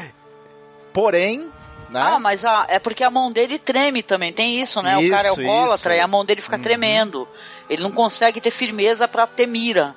Porém, 0.93 1.51
né? 1.93 2.01
Ah, 2.01 2.19
mas 2.19 2.45
a, 2.45 2.65
é 2.69 2.79
porque 2.79 3.05
a 3.05 3.11
mão 3.11 3.31
dele 3.31 3.59
treme 3.59 4.03
também, 4.03 4.33
tem 4.33 4.61
isso, 4.61 4.81
né? 4.83 4.99
Isso, 4.99 5.13
o 5.13 5.17
cara 5.17 5.29
é 5.29 5.31
alcoólatra 5.31 5.95
e 5.95 6.01
a 6.01 6.07
mão 6.07 6.25
dele 6.25 6.41
fica 6.41 6.57
uhum. 6.57 6.63
tremendo. 6.63 7.29
Ele 7.73 7.83
não 7.83 7.91
consegue 7.91 8.39
ter 8.39 8.51
firmeza 8.51 9.09
para 9.09 9.27
ter 9.27 9.47
mira. 9.47 9.97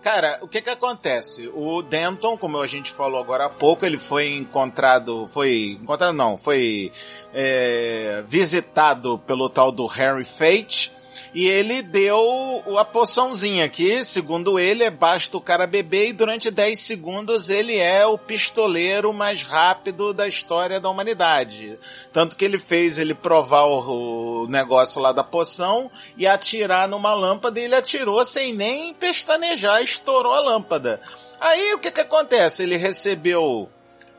Cara, 0.00 0.38
o 0.40 0.48
que 0.48 0.60
que 0.60 0.70
acontece? 0.70 1.50
O 1.54 1.82
Denton, 1.82 2.36
como 2.36 2.60
a 2.60 2.66
gente 2.66 2.92
falou 2.92 3.20
agora 3.20 3.46
há 3.46 3.48
pouco, 3.48 3.84
ele 3.84 3.98
foi 3.98 4.32
encontrado, 4.34 5.28
foi, 5.28 5.78
encontrado 5.80 6.12
não, 6.12 6.36
foi 6.36 6.92
é, 7.32 8.22
visitado 8.26 9.18
pelo 9.18 9.48
tal 9.48 9.70
do 9.72 9.86
Harry 9.86 10.24
Fate, 10.24 10.92
e 11.34 11.46
ele 11.48 11.80
deu 11.80 12.62
a 12.78 12.84
poçãozinha 12.84 13.68
que, 13.68 14.04
segundo 14.04 14.58
ele, 14.58 14.84
é 14.84 14.90
basta 14.90 15.36
o 15.36 15.40
cara 15.40 15.66
beber 15.66 16.08
e 16.08 16.12
durante 16.12 16.50
10 16.50 16.78
segundos 16.78 17.48
ele 17.48 17.76
é 17.76 18.06
o 18.06 18.18
pistoleiro 18.18 19.12
mais 19.12 19.42
rápido 19.42 20.12
da 20.12 20.28
história 20.28 20.78
da 20.78 20.90
humanidade. 20.90 21.78
Tanto 22.12 22.36
que 22.36 22.44
ele 22.44 22.58
fez 22.58 22.98
ele 22.98 23.14
provar 23.14 23.64
o, 23.64 24.46
negócio 24.48 25.00
lá 25.00 25.12
da 25.12 25.24
poção 25.24 25.90
e 26.16 26.26
atirar 26.26 26.86
numa 26.86 27.14
lâmpada 27.14 27.58
e 27.58 27.64
ele 27.64 27.74
atirou 27.74 28.22
sem 28.24 28.52
nem 28.52 28.92
pestanejar, 28.92 29.82
estourou 29.82 30.32
a 30.32 30.40
lâmpada. 30.40 31.00
Aí 31.40 31.74
o 31.74 31.78
que 31.78 31.90
que 31.90 32.00
acontece? 32.00 32.62
Ele 32.62 32.76
recebeu 32.76 33.68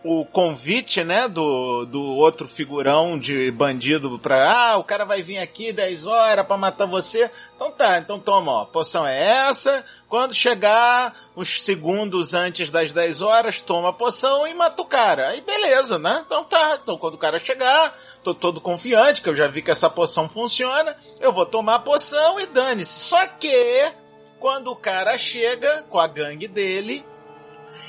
o 0.04 0.26
convite, 0.26 1.02
né, 1.04 1.30
do, 1.30 1.86
do 1.86 2.04
outro 2.04 2.46
figurão 2.46 3.18
de 3.18 3.50
bandido 3.52 4.20
pra, 4.20 4.52
ah, 4.52 4.78
o 4.78 4.84
cara 4.84 5.06
vai 5.06 5.22
vir 5.22 5.38
aqui 5.38 5.72
10 5.72 6.08
horas 6.08 6.46
para 6.46 6.58
matar 6.58 6.86
você. 6.86 7.32
Então 7.56 7.72
tá, 7.72 8.00
então 8.00 8.20
toma, 8.20 8.52
ó, 8.52 8.62
a 8.64 8.66
poção 8.66 9.08
é 9.08 9.18
essa. 9.48 9.84
Quando 10.10 10.34
chegar 10.34 11.16
uns 11.38 11.62
segundos 11.62 12.34
antes 12.34 12.70
das 12.70 12.92
10 12.92 13.22
horas, 13.22 13.62
toma 13.62 13.90
a 13.90 13.94
poção 13.94 14.46
e 14.46 14.54
mata 14.54 14.82
o 14.82 14.86
cara. 14.86 15.30
Aí 15.30 15.40
beleza, 15.40 15.98
né? 15.98 16.22
Então 16.26 16.44
tá, 16.44 16.80
então 16.82 16.98
quando 16.98 17.14
o 17.14 17.20
cara 17.20 17.40
chegar, 17.40 17.98
tô 18.24 18.34
todo 18.34 18.60
confiante 18.60 19.22
que 19.22 19.30
eu 19.30 19.36
já 19.36 19.48
vi 19.48 19.62
que 19.62 19.72
essa 19.72 19.90
poção 19.90 20.28
funciona, 20.28 20.94
eu 21.22 21.32
vou 21.32 21.46
tomar 21.46 21.76
a 21.76 21.80
poção 21.80 22.40
e 22.42 22.46
dane-se. 22.48 23.08
Só 23.08 23.26
que 23.28 23.94
quando 24.38 24.70
o 24.70 24.76
cara 24.76 25.18
chega 25.18 25.84
com 25.84 25.98
a 25.98 26.08
gangue 26.08 26.50
dele, 26.50 27.06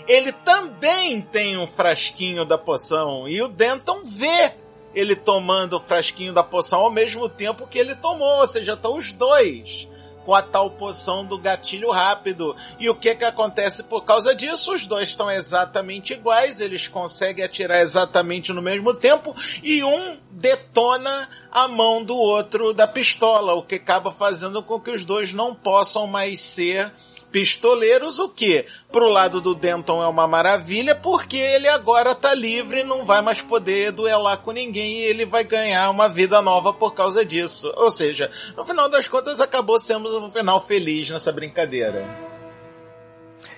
ele 0.07 0.33
também 0.33 1.21
tem 1.21 1.59
um 1.59 1.67
frasquinho 1.67 2.45
da 2.45 2.59
poção 2.59 3.29
e 3.29 3.43
o 3.43 3.49
Denton 3.49 4.03
vê 4.05 4.53
ele 4.95 5.17
tomando 5.17 5.77
o 5.77 5.81
frasquinho 5.81 6.33
da 6.33 6.43
poção 6.43 6.81
ao 6.81 6.91
mesmo 6.91 7.29
tempo 7.29 7.67
que 7.67 7.79
ele 7.79 7.95
tomou, 7.97 8.41
ou 8.41 8.47
seja, 8.47 8.75
estão 8.75 8.97
os 8.97 9.13
dois 9.13 9.89
com 10.25 10.35
a 10.35 10.43
tal 10.43 10.71
poção 10.71 11.25
do 11.25 11.39
gatilho 11.39 11.91
rápido. 11.91 12.57
E 12.79 12.89
o 12.89 12.95
que 12.95 13.15
que 13.15 13.25
acontece 13.25 13.85
por 13.85 14.05
causa 14.05 14.35
disso? 14.35 14.73
Os 14.73 14.87
dois 14.87 15.09
estão 15.09 15.31
exatamente 15.31 16.15
iguais, 16.15 16.61
eles 16.61 16.89
conseguem 16.89 17.45
atirar 17.45 17.81
exatamente 17.81 18.53
no 18.53 18.63
mesmo 18.63 18.95
tempo 18.95 19.35
e 19.63 19.85
um 19.85 20.19
detona 20.31 21.29
a 21.51 21.69
mão 21.69 22.03
do 22.03 22.17
outro 22.17 22.73
da 22.73 22.87
pistola, 22.87 23.55
o 23.55 23.63
que 23.63 23.77
acaba 23.77 24.13
fazendo 24.13 24.63
com 24.63 24.81
que 24.81 24.91
os 24.91 25.05
dois 25.05 25.33
não 25.33 25.55
possam 25.55 26.07
mais 26.07 26.41
ser 26.41 26.91
pistoleiros, 27.35 28.21
o 28.21 28.29
que 28.29 28.65
pro 28.93 29.09
lado 29.09 29.41
do 29.41 29.57
Denton 29.57 30.01
é 30.01 30.07
uma 30.07 30.25
maravilha, 30.25 30.95
porque 30.95 31.37
ele 31.37 31.67
agora 31.67 32.15
tá 32.15 32.33
livre, 32.33 32.85
não 32.85 33.05
vai 33.05 33.21
mais 33.23 33.43
poder 33.43 33.91
duelar 33.91 34.39
com 34.39 34.53
ninguém 34.53 35.01
e 35.01 35.07
ele 35.07 35.27
vai 35.27 35.43
ganhar 35.43 35.91
uma 35.91 36.09
vida 36.09 36.41
nova 36.41 36.73
por 36.73 36.95
causa 36.95 37.25
disso. 37.25 37.75
Ou 37.77 37.91
seja, 37.91 38.31
no 38.57 38.65
final 38.65 38.89
das 38.89 39.09
contas 39.09 39.41
acabou 39.41 39.81
sendo 39.81 40.25
um 40.25 40.31
final 40.31 40.65
feliz 40.65 41.11
nessa 41.11 41.33
brincadeira. 41.33 42.07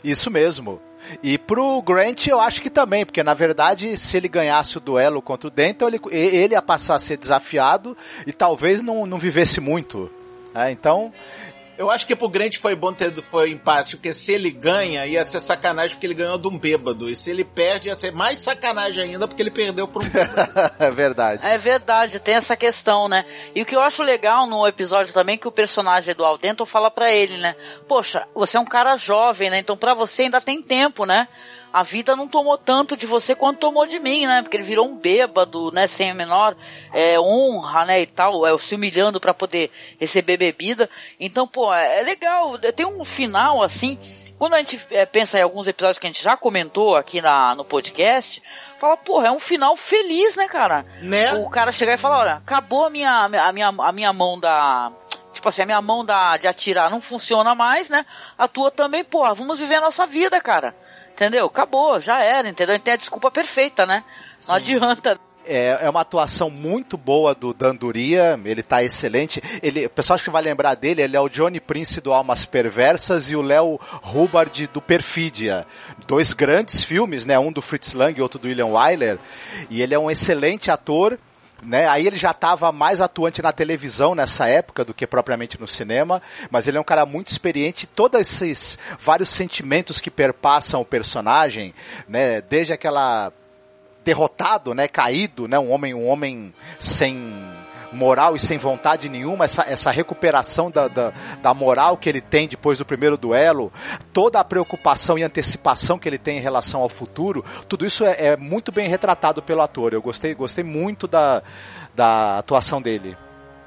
Isso 0.03 0.31
mesmo. 0.31 0.81
E 1.23 1.37
pro 1.37 1.83
Grant 1.83 2.29
eu 2.29 2.41
acho 2.41 2.62
que 2.62 2.71
também, 2.71 3.05
porque 3.05 3.23
na 3.23 3.35
verdade 3.35 3.95
se 3.99 4.17
ele 4.17 4.27
ganhasse 4.27 4.79
o 4.79 4.81
duelo 4.81 5.21
contra 5.21 5.49
o 5.49 5.51
Denton, 5.51 5.89
ele, 5.89 6.01
ele 6.11 6.55
ia 6.55 6.62
passar 6.62 6.95
a 6.95 6.99
ser 6.99 7.19
desafiado 7.19 7.95
e 8.27 8.33
talvez 8.33 8.83
não, 8.83 9.05
não 9.05 9.19
vivesse 9.19 9.61
muito. 9.61 10.11
É, 10.55 10.71
então 10.71 11.12
eu 11.79 11.91
acho 11.91 12.07
que 12.07 12.17
pro 12.17 12.29
Grant 12.29 12.57
foi 12.59 12.75
bom 12.75 12.93
ter 12.93 13.12
foi 13.23 13.51
empate, 13.51 13.97
porque 13.97 14.12
se 14.12 14.33
ele 14.33 14.51
ganha, 14.51 15.07
ia 15.07 15.23
ser 15.25 15.41
sacanagem 15.41 15.97
porque 15.97 16.07
ele 16.07 16.15
ganhou 16.15 16.39
de 16.39 16.49
um 16.49 16.59
bêbado. 16.59 17.09
E 17.09 17.17
se 17.17 17.31
ele 17.31 17.45
perde, 17.45 17.89
ia 17.89 17.95
ser 17.95 18.12
mais 18.12 18.39
sacanagem 18.39 19.05
ainda 19.05 19.27
porque 19.29 19.43
ele 19.43 19.51
perdeu 19.51 19.87
por 19.87 20.03
um 20.03 20.09
bêbado. 20.09 20.53
é 20.79 20.91
verdade. 20.91 21.47
É 21.47 21.59
verdade, 21.59 22.19
tem 22.19 22.35
essa 22.35 22.57
questão, 22.57 23.09
né? 23.09 23.25
E 23.55 23.62
o 23.62 23.67
que 23.67 23.77
eu 23.77 23.81
acho 23.81 24.03
legal 24.03 24.47
no 24.47 24.67
episódio 24.67 25.12
também 25.12 25.39
que 25.39 25.49
o 25.49 25.53
personagem 25.53 26.15
do 26.15 26.25
Aldento 26.25 26.65
fala 26.67 26.91
para 26.91 27.12
ele, 27.12 27.37
né? 27.39 27.55
Poxa, 27.87 28.27
você 28.35 28.57
é 28.57 28.61
um 28.61 28.65
cara 28.65 28.97
jovem, 28.97 29.51
né? 29.51 29.59
Então 29.59 29.77
para 29.77 29.95
você 29.95 30.23
ainda 30.23 30.41
tem 30.41 30.62
tempo, 30.62 31.05
né? 31.05 31.29
A 31.72 31.83
vida 31.83 32.16
não 32.16 32.26
tomou 32.26 32.57
tanto 32.57 32.96
de 32.96 33.07
você 33.07 33.35
quanto 33.35 33.59
tomou 33.59 33.87
de 33.87 33.98
mim, 33.98 34.26
né? 34.26 34.42
Porque 34.42 34.57
ele 34.57 34.64
virou 34.64 34.87
um 34.87 34.96
bêbado, 34.96 35.70
né? 35.72 35.87
Sem 35.87 36.11
a 36.11 36.14
menor 36.14 36.57
é, 36.92 37.18
honra, 37.20 37.85
né? 37.85 38.00
E 38.00 38.07
tal, 38.07 38.46
é, 38.46 38.57
se 38.59 38.74
humilhando 38.74 39.20
para 39.20 39.35
poder 39.35 39.70
receber 39.98 40.37
bebida. 40.37 40.88
Então, 41.20 41.46
pô, 41.46 41.72
é, 41.72 42.00
é 42.00 42.02
legal. 42.02 42.59
Tem 42.59 42.87
um 42.87 43.05
final 43.05 43.62
assim. 43.62 43.98
Quando 44.38 44.55
a 44.55 44.59
gente 44.59 44.81
é, 44.90 45.07
pensa 45.07 45.38
em 45.38 45.42
alguns 45.42 45.66
episódios 45.66 45.98
que 45.98 46.07
a 46.07 46.11
gente 46.11 46.22
já 46.22 46.37
comentou 46.37 46.94
aqui 46.94 47.20
na, 47.22 47.55
no 47.55 47.64
podcast, 47.64 48.42
fala, 48.79 48.96
porra, 48.96 49.29
é 49.29 49.31
um 49.31 49.38
final 49.38 49.76
feliz, 49.76 50.37
né, 50.37 50.46
cara? 50.46 50.85
Né? 51.00 51.35
O 51.35 51.48
cara 51.48 51.72
chegar 51.72 51.94
e 51.94 51.98
falar, 51.98 52.18
olha, 52.18 52.35
acabou 52.35 52.85
a 52.85 52.90
minha, 52.90 53.24
a 53.24 53.52
minha, 53.52 53.68
a 53.68 53.92
minha 53.92 54.12
mão 54.12 54.38
da 54.38 54.92
tipo 55.33 55.48
assim, 55.50 55.62
a 55.62 55.66
minha 55.66 55.83
mão 55.83 56.05
da, 56.05 56.37
de 56.37 56.48
atirar 56.48 56.90
não 56.90 57.00
funciona 57.00 57.55
mais, 57.55 57.88
né? 57.88 58.05
A 58.37 58.48
tua 58.48 58.70
também, 58.70 59.05
porra, 59.05 59.35
vamos 59.35 59.59
viver 59.59 59.76
a 59.76 59.81
nossa 59.83 60.07
vida, 60.07 60.40
cara. 60.40 60.74
Entendeu? 61.16 61.46
Acabou, 61.46 61.98
já 61.98 62.22
era, 62.22 62.46
entendeu? 62.46 62.79
Tem 62.79 62.92
a 62.92 62.96
desculpa 62.98 63.31
perfeita, 63.31 63.87
né? 63.87 64.05
Não 64.46 64.55
Sim. 64.57 64.74
adianta. 64.74 65.18
É, 65.46 65.79
é 65.81 65.88
uma 65.88 66.02
atuação 66.02 66.50
muito 66.50 66.98
boa 66.98 67.35
do 67.35 67.55
Danduria, 67.55 68.38
ele 68.44 68.62
tá 68.62 68.83
excelente. 68.83 69.40
Ele, 69.62 69.87
o 69.87 69.90
pessoal 69.90 70.16
acho 70.16 70.24
que 70.24 70.31
vai 70.31 70.42
lembrar 70.42 70.74
dele, 70.74 71.00
ele 71.00 71.16
é 71.16 71.20
o 71.20 71.29
Johnny 71.29 71.59
Prince 71.59 72.02
do 72.02 72.12
Almas 72.12 72.44
Perversas 72.44 73.31
e 73.31 73.37
o 73.37 73.40
Léo 73.40 73.81
Hubbard 74.12 74.66
do 74.66 74.83
Perfídia. 74.83 75.66
Dois 76.07 76.35
grandes 76.35 76.85
filmes, 76.85 77.24
né? 77.24 77.38
Um 77.38 77.50
do 77.50 77.62
Fritz 77.62 77.94
Lang 77.94 78.18
e 78.18 78.22
outro 78.22 78.38
do 78.38 78.48
William 78.48 78.66
Wyler. 78.66 79.18
E 79.70 79.81
ele 79.81 79.94
é 79.94 79.98
um 79.98 80.11
excelente 80.11 80.70
ator. 80.70 81.18
Né? 81.62 81.88
Aí 81.88 82.07
ele 82.07 82.16
já 82.16 82.33
estava 82.33 82.71
mais 82.71 83.01
atuante 83.01 83.40
na 83.40 83.51
televisão 83.51 84.14
nessa 84.14 84.47
época 84.47 84.85
do 84.85 84.92
que 84.92 85.07
propriamente 85.07 85.59
no 85.59 85.66
cinema, 85.66 86.23
mas 86.51 86.69
ele 86.69 86.77
é 86.77 86.81
um 86.81 86.85
cara 86.85 87.07
muito 87.07 87.29
experiente. 87.29 87.87
Todos 87.87 88.21
esses 88.21 88.79
vários 89.01 89.31
sentimentos 89.31 90.01
que 90.01 90.11
perpassam 90.11 90.81
o 90.81 90.85
personagem, 90.85 91.75
né? 92.07 92.40
Desde 92.42 92.73
aquela 92.73 93.33
derrotado, 94.05 94.73
né, 94.73 94.87
caído, 94.87 95.49
né, 95.49 95.59
um 95.59 95.73
homem, 95.73 95.92
um 95.92 96.07
homem 96.07 96.55
sem 96.79 97.35
moral 97.97 98.37
e 98.37 98.39
sem 98.39 98.59
vontade 98.59 99.09
nenhuma, 99.09 99.47
essa, 99.47 99.63
essa 99.63 99.91
recuperação 99.91 100.71
da, 100.71 100.87
da, 100.87 101.13
da, 101.43 101.55
moral 101.55 101.97
que 101.97 102.09
ele 102.09 102.21
tem 102.21 102.47
depois 102.47 102.79
do 102.79 102.85
primeiro 102.85 103.17
duelo, 103.17 103.73
toda 104.13 104.39
a 104.39 104.45
preocupação 104.45 105.19
e 105.19 105.23
antecipação 105.23 105.99
que 105.99 106.09
ele 106.09 106.19
tem 106.19 106.39
em 106.39 106.43
relação 106.43 106.83
ao 106.83 106.89
futuro, 106.89 107.45
tudo 107.69 107.87
isso 107.87 108.05
é, 108.05 108.17
é 108.19 108.37
muito 108.37 108.71
bem 108.71 108.89
retratado 108.89 109.43
pelo 109.43 109.63
ator. 109.63 109.93
Eu 109.93 110.03
gostei, 110.03 110.35
gostei 110.35 110.63
muito 110.63 111.09
da, 111.09 111.43
da 111.95 112.39
atuação 112.39 112.81
dele. 112.81 113.17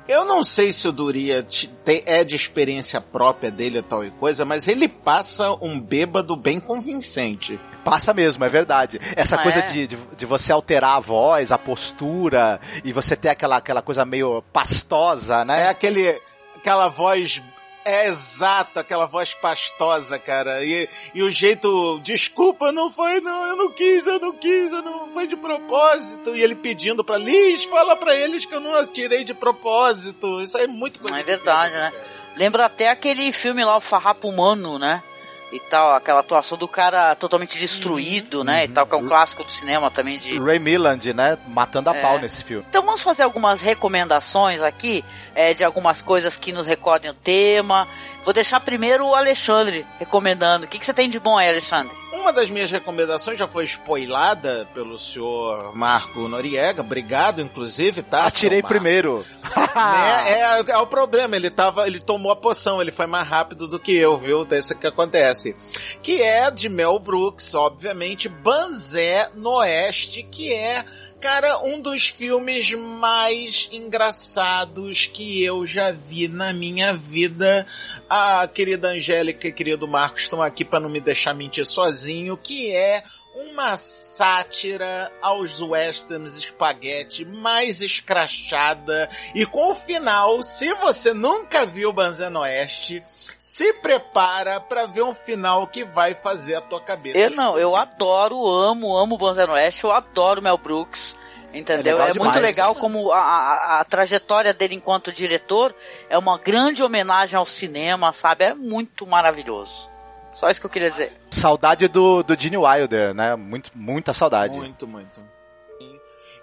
Eu 0.07 0.25
não 0.25 0.43
sei 0.43 0.71
se 0.71 0.87
o 0.87 0.91
Duria 0.91 1.45
é 1.85 2.23
de 2.23 2.35
experiência 2.35 2.99
própria 2.99 3.51
dele 3.51 3.79
tal 3.81 4.03
e 4.03 4.09
coisa, 4.09 4.43
mas 4.43 4.67
ele 4.67 4.87
passa 4.87 5.51
um 5.61 5.79
bêbado 5.79 6.35
bem 6.35 6.59
convincente. 6.59 7.59
Passa 7.83 8.13
mesmo, 8.13 8.43
é 8.43 8.49
verdade. 8.49 8.99
Essa 9.15 9.35
ah, 9.35 9.43
coisa 9.43 9.59
é? 9.59 9.61
de, 9.63 9.87
de, 9.87 9.97
de, 10.17 10.25
você 10.25 10.51
alterar 10.51 10.97
a 10.97 10.99
voz, 10.99 11.51
a 11.51 11.57
postura, 11.57 12.59
e 12.83 12.93
você 12.93 13.15
ter 13.15 13.29
aquela, 13.29 13.57
aquela 13.57 13.81
coisa 13.81 14.05
meio 14.05 14.41
pastosa, 14.53 15.43
né? 15.45 15.63
É 15.63 15.69
aquele, 15.69 16.21
aquela 16.55 16.87
voz 16.87 17.41
é 17.85 18.07
exato, 18.07 18.79
aquela 18.79 19.07
voz 19.07 19.33
pastosa, 19.33 20.19
cara. 20.19 20.63
E, 20.63 20.87
e 21.13 21.23
o 21.23 21.31
jeito, 21.31 21.99
desculpa, 22.03 22.71
não 22.71 22.91
foi, 22.91 23.19
não, 23.21 23.47
eu 23.47 23.55
não 23.55 23.71
quis, 23.71 24.05
eu 24.05 24.19
não 24.19 24.33
quis, 24.33 24.71
eu 24.71 24.81
não 24.81 25.11
foi 25.11 25.25
de 25.25 25.35
propósito. 25.35 26.35
E 26.35 26.41
ele 26.41 26.55
pedindo 26.55 27.03
pra 27.03 27.17
Liz, 27.17 27.63
fala 27.63 27.95
pra 27.95 28.15
eles 28.15 28.45
que 28.45 28.53
eu 28.53 28.59
não 28.59 28.75
atirei 28.75 29.23
de 29.23 29.33
propósito. 29.33 30.41
Isso 30.41 30.57
aí 30.57 30.65
é 30.65 30.67
muito 30.67 30.99
coisa. 30.99 31.19
É 31.19 31.23
verdade, 31.23 31.73
né? 31.73 31.91
Lembra 32.35 32.65
até 32.65 32.89
aquele 32.89 33.31
filme 33.31 33.63
lá, 33.65 33.77
o 33.77 33.81
Farrapo 33.81 34.29
Humano, 34.29 34.77
né? 34.77 35.01
E 35.51 35.59
tal, 35.59 35.95
aquela 35.95 36.19
atuação 36.19 36.57
do 36.57 36.67
cara 36.67 37.15
totalmente 37.15 37.57
destruído, 37.57 38.43
né, 38.43 38.59
uhum. 38.59 38.65
e 38.65 38.67
tal, 38.67 38.85
que 38.85 38.95
é 38.95 38.97
um 38.97 39.07
clássico 39.07 39.43
do 39.43 39.51
cinema 39.51 39.89
também 39.89 40.17
de... 40.17 40.39
Ray 40.39 40.59
Milland, 40.59 41.13
né, 41.13 41.37
matando 41.47 41.89
a 41.89 41.95
é. 41.95 42.01
pau 42.01 42.19
nesse 42.19 42.43
filme. 42.43 42.65
Então 42.69 42.83
vamos 42.83 43.01
fazer 43.01 43.23
algumas 43.23 43.61
recomendações 43.61 44.61
aqui, 44.61 45.03
é, 45.35 45.53
de 45.53 45.63
algumas 45.63 46.01
coisas 46.01 46.35
que 46.35 46.51
nos 46.51 46.65
recordem 46.65 47.11
o 47.11 47.13
tema, 47.13 47.87
Vou 48.23 48.33
deixar 48.33 48.59
primeiro 48.59 49.07
o 49.07 49.15
Alexandre 49.15 49.85
recomendando. 49.97 50.65
O 50.65 50.67
que, 50.67 50.77
que 50.77 50.85
você 50.85 50.93
tem 50.93 51.09
de 51.09 51.19
bom 51.19 51.37
aí, 51.37 51.49
Alexandre? 51.49 51.95
Uma 52.11 52.33
das 52.33 52.49
minhas 52.49 52.69
recomendações 52.69 53.39
já 53.39 53.47
foi 53.47 53.63
spoilada 53.63 54.67
pelo 54.73 54.97
senhor 54.97 55.75
Marco 55.75 56.27
Noriega. 56.27 56.81
Obrigado, 56.81 57.41
inclusive, 57.41 58.03
tá? 58.03 58.25
Atirei 58.25 58.61
primeiro. 58.61 59.25
né? 59.55 60.31
é, 60.67 60.71
é, 60.71 60.77
o 60.77 60.85
problema. 60.85 61.35
Ele 61.35 61.49
tava, 61.49 61.87
ele 61.87 61.99
tomou 61.99 62.31
a 62.31 62.35
poção. 62.35 62.81
Ele 62.81 62.91
foi 62.91 63.07
mais 63.07 63.27
rápido 63.27 63.67
do 63.67 63.79
que 63.79 63.95
eu, 63.95 64.17
viu? 64.17 64.43
Desse 64.43 64.75
que 64.75 64.85
acontece. 64.85 65.55
Que 66.03 66.21
é 66.21 66.51
de 66.51 66.67
Mel 66.67 66.99
Brooks, 66.99 67.55
obviamente. 67.55 68.27
Banzé 68.27 69.29
no 69.33 69.51
Oeste, 69.51 70.23
que 70.23 70.53
é 70.53 70.83
Cara, 71.21 71.59
um 71.65 71.81
dos 71.81 72.07
filmes 72.07 72.73
mais 72.73 73.67
engraçados 73.73 75.05
que 75.05 75.43
eu 75.43 75.65
já 75.65 75.91
vi 75.91 76.29
na 76.29 76.53
minha 76.53 76.93
vida. 76.93 77.67
A 78.09 78.47
querida 78.47 78.89
Angélica 78.89 79.49
e 79.49 79.51
querido 79.51 79.85
Marcos 79.85 80.21
estão 80.23 80.41
aqui 80.41 80.63
para 80.63 80.79
não 80.79 80.89
me 80.89 81.01
deixar 81.01 81.33
mentir 81.33 81.65
sozinho, 81.65 82.37
que 82.37 82.71
é 82.71 83.03
uma 83.35 83.75
sátira 83.75 85.11
aos 85.21 85.61
westerns 85.61 86.35
espaguete 86.35 87.25
mais 87.25 87.81
escrachada 87.81 89.07
e 89.35 89.45
com 89.45 89.71
o 89.71 89.75
final, 89.75 90.41
se 90.41 90.73
você 90.75 91.13
nunca 91.13 91.65
viu 91.65 91.93
Banzé 91.93 92.29
Oeste, 92.29 93.03
se 93.39 93.71
prepara 93.75 94.59
para 94.59 94.85
ver 94.85 95.01
um 95.01 95.15
final 95.15 95.65
que 95.65 95.85
vai 95.85 96.13
fazer 96.13 96.55
a 96.55 96.61
tua 96.61 96.81
cabeça. 96.81 97.17
Eu 97.17 97.29
não, 97.31 97.57
eu 97.57 97.73
adoro, 97.73 98.45
amo, 98.45 98.93
amo 98.97 99.17
Banzé 99.17 99.45
Oeste, 99.45 99.85
eu 99.85 99.93
adoro 99.93 100.41
Mel 100.41 100.57
Brooks. 100.57 101.15
Entendeu? 101.51 101.99
É, 101.99 102.11
é 102.11 102.13
muito 102.13 102.37
legal 102.37 102.75
como 102.75 103.11
a, 103.11 103.17
a, 103.17 103.79
a, 103.79 103.85
trajetória 103.85 104.53
dele 104.53 104.75
enquanto 104.75 105.11
diretor 105.11 105.73
é 106.07 106.15
uma 106.15 106.37
grande 106.37 106.83
homenagem 106.83 107.37
ao 107.39 107.45
cinema, 107.45 108.13
sabe? 108.13 108.43
É 108.43 108.53
muito 108.53 109.07
maravilhoso. 109.07 109.89
Só 110.31 110.51
isso 110.51 110.59
que 110.59 110.67
eu 110.67 110.69
queria 110.69 110.91
dizer. 110.91 111.11
Saudade 111.31 111.87
do, 111.87 112.21
do 112.21 112.39
Gene 112.39 112.57
Wilder, 112.57 113.15
né? 113.15 113.35
Muito, 113.35 113.71
muita 113.73 114.13
saudade. 114.13 114.55
Muito, 114.57 114.85
muito. 114.85 115.19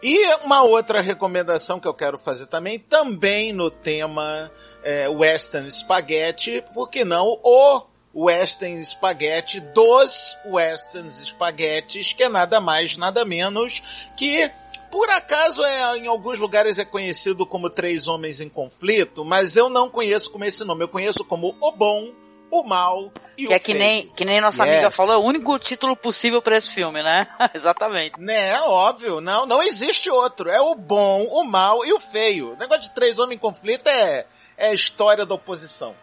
E 0.02 0.34
uma 0.44 0.62
outra 0.62 1.00
recomendação 1.00 1.80
que 1.80 1.88
eu 1.88 1.94
quero 1.94 2.18
fazer 2.18 2.46
também, 2.46 2.78
também 2.78 3.52
no 3.52 3.70
tema 3.70 4.50
é, 4.82 5.08
Western 5.08 5.70
Spaghetti, 5.70 6.62
por 6.74 6.90
que 6.90 7.04
não 7.04 7.40
o 7.42 7.82
Western 8.14 8.82
Spaghetti 8.82 9.60
dos 9.60 10.38
Western 10.46 11.08
Spaghettis, 11.10 12.12
que 12.12 12.24
é 12.24 12.28
nada 12.28 12.60
mais, 12.60 12.96
nada 12.96 13.24
menos 13.24 14.10
que 14.16 14.50
por 14.90 15.10
acaso 15.10 15.62
é 15.62 15.98
em 15.98 16.06
alguns 16.06 16.38
lugares 16.38 16.78
é 16.78 16.84
conhecido 16.84 17.44
como 17.44 17.68
Três 17.68 18.08
Homens 18.08 18.40
em 18.40 18.48
Conflito, 18.48 19.24
mas 19.24 19.56
eu 19.56 19.68
não 19.68 19.90
conheço 19.90 20.30
como 20.30 20.44
esse 20.44 20.64
nome. 20.64 20.84
Eu 20.84 20.88
conheço 20.88 21.24
como 21.24 21.54
O 21.60 21.72
Bom, 21.72 22.12
o 22.50 22.62
mal 22.62 23.12
e 23.36 23.46
que 23.46 23.52
o 23.52 23.52
é 23.52 23.58
que 23.58 23.74
nem 23.74 24.06
que 24.08 24.24
nem 24.24 24.40
nossa 24.40 24.64
yes. 24.64 24.72
amiga 24.72 24.90
falou, 24.90 25.14
é 25.14 25.16
o 25.16 25.22
único 25.22 25.58
título 25.58 25.96
possível 25.96 26.40
para 26.40 26.56
esse 26.56 26.70
filme, 26.70 27.02
né? 27.02 27.26
Exatamente. 27.54 28.20
Né, 28.20 28.58
óbvio, 28.62 29.20
não, 29.20 29.46
não 29.46 29.62
existe 29.62 30.10
outro. 30.10 30.48
É 30.48 30.60
o 30.60 30.74
bom, 30.74 31.24
o 31.24 31.44
mal 31.44 31.84
e 31.84 31.92
o 31.92 32.00
feio. 32.00 32.52
O 32.52 32.56
negócio 32.56 32.82
de 32.82 32.94
três 32.94 33.18
homens 33.18 33.36
em 33.36 33.40
conflito 33.40 33.86
é 33.88 34.24
é 34.56 34.68
a 34.68 34.74
história 34.74 35.26
da 35.26 35.34
oposição. 35.34 35.94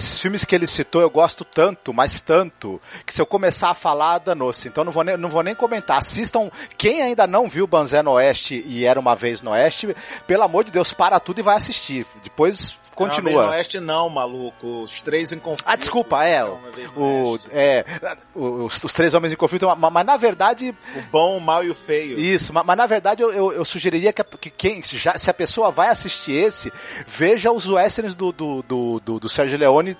Esses 0.00 0.20
filmes 0.20 0.44
que 0.44 0.54
ele 0.54 0.66
citou 0.68 1.02
eu 1.02 1.10
gosto 1.10 1.44
tanto, 1.44 1.92
mas 1.92 2.20
tanto, 2.20 2.80
que 3.04 3.12
se 3.12 3.20
eu 3.20 3.26
começar 3.26 3.70
a 3.70 3.74
falar, 3.74 4.18
danou-se. 4.18 4.68
Então 4.68 4.84
não 4.84 4.92
vou, 4.92 5.02
nem, 5.02 5.16
não 5.16 5.28
vou 5.28 5.42
nem 5.42 5.56
comentar. 5.56 5.98
Assistam, 5.98 6.52
quem 6.76 7.02
ainda 7.02 7.26
não 7.26 7.48
viu 7.48 7.66
Banzé 7.66 8.00
no 8.00 8.12
Oeste 8.12 8.62
e 8.64 8.84
Era 8.86 9.00
Uma 9.00 9.16
Vez 9.16 9.42
no 9.42 9.50
Oeste, 9.50 9.96
pelo 10.24 10.44
amor 10.44 10.62
de 10.62 10.70
Deus, 10.70 10.92
para 10.92 11.18
tudo 11.18 11.40
e 11.40 11.42
vai 11.42 11.56
assistir. 11.56 12.06
Depois 12.22 12.77
Continua. 12.98 13.42
Não, 13.44 13.50
Oeste 13.50 13.78
não, 13.78 14.08
maluco. 14.08 14.82
Os 14.82 15.00
três 15.00 15.32
em 15.32 15.38
conflito. 15.38 15.64
Ah, 15.64 15.76
desculpa, 15.76 16.24
é. 16.24 16.44
O, 16.44 17.38
é 17.52 17.84
os, 18.34 18.82
os, 18.82 18.92
três 18.92 19.14
homens 19.14 19.32
em 19.32 19.36
conflito, 19.36 19.68
mas, 19.76 19.92
mas, 19.92 20.04
na 20.04 20.16
verdade. 20.16 20.74
O 20.96 21.02
bom, 21.12 21.36
o 21.36 21.40
mal 21.40 21.62
e 21.62 21.70
o 21.70 21.74
feio. 21.74 22.18
Isso, 22.18 22.52
mas, 22.52 22.66
mas 22.66 22.76
na 22.76 22.86
verdade 22.86 23.22
eu, 23.22 23.30
eu, 23.30 23.52
eu, 23.52 23.64
sugeriria 23.64 24.12
que, 24.12 24.24
que 24.24 24.50
quem, 24.50 24.82
já, 24.82 25.16
se 25.16 25.30
a 25.30 25.34
pessoa 25.34 25.70
vai 25.70 25.90
assistir 25.90 26.32
esse, 26.32 26.72
veja 27.06 27.52
os 27.52 27.68
westerns 27.68 28.16
do, 28.16 28.32
do, 28.32 28.62
do, 28.62 29.00
do, 29.00 29.20
do 29.20 29.28
Sérgio 29.28 29.56
Leone. 29.56 29.96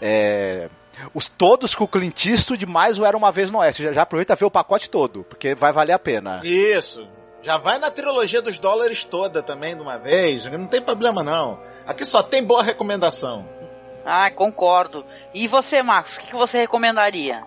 É, 0.00 0.70
os 1.12 1.26
todos 1.26 1.74
com 1.74 1.84
o 1.84 1.88
Clint 1.88 2.24
Eastwood 2.24 2.64
mais 2.64 2.98
o 2.98 3.04
Era 3.04 3.16
Uma 3.16 3.30
Vez 3.30 3.50
no 3.50 3.58
Oeste. 3.58 3.82
Já, 3.82 3.92
já 3.92 4.02
aproveita 4.02 4.34
ver 4.34 4.46
o 4.46 4.50
pacote 4.50 4.88
todo, 4.88 5.22
porque 5.24 5.54
vai 5.54 5.70
valer 5.70 5.92
a 5.92 5.98
pena. 5.98 6.40
Isso. 6.42 7.06
Já 7.42 7.56
vai 7.56 7.78
na 7.78 7.90
trilogia 7.90 8.42
dos 8.42 8.58
dólares 8.58 9.04
toda 9.04 9.42
também 9.42 9.76
de 9.76 9.82
uma 9.82 9.98
vez, 9.98 10.46
não 10.46 10.66
tem 10.66 10.82
problema 10.82 11.22
não. 11.22 11.60
Aqui 11.86 12.04
só 12.04 12.22
tem 12.22 12.44
boa 12.44 12.62
recomendação. 12.62 13.48
Ah, 14.04 14.30
concordo. 14.30 15.04
E 15.34 15.46
você, 15.46 15.82
Marcos, 15.82 16.16
o 16.16 16.20
que 16.20 16.34
você 16.34 16.58
recomendaria? 16.58 17.42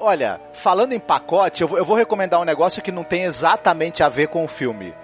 Olha, 0.00 0.40
falando 0.52 0.92
em 0.92 0.98
pacote, 0.98 1.62
eu 1.62 1.68
vou, 1.68 1.78
eu 1.78 1.84
vou 1.84 1.96
recomendar 1.96 2.40
um 2.40 2.44
negócio 2.44 2.82
que 2.82 2.92
não 2.92 3.04
tem 3.04 3.24
exatamente 3.24 4.02
a 4.02 4.08
ver 4.08 4.28
com 4.28 4.44
o 4.44 4.48
filme 4.48 4.94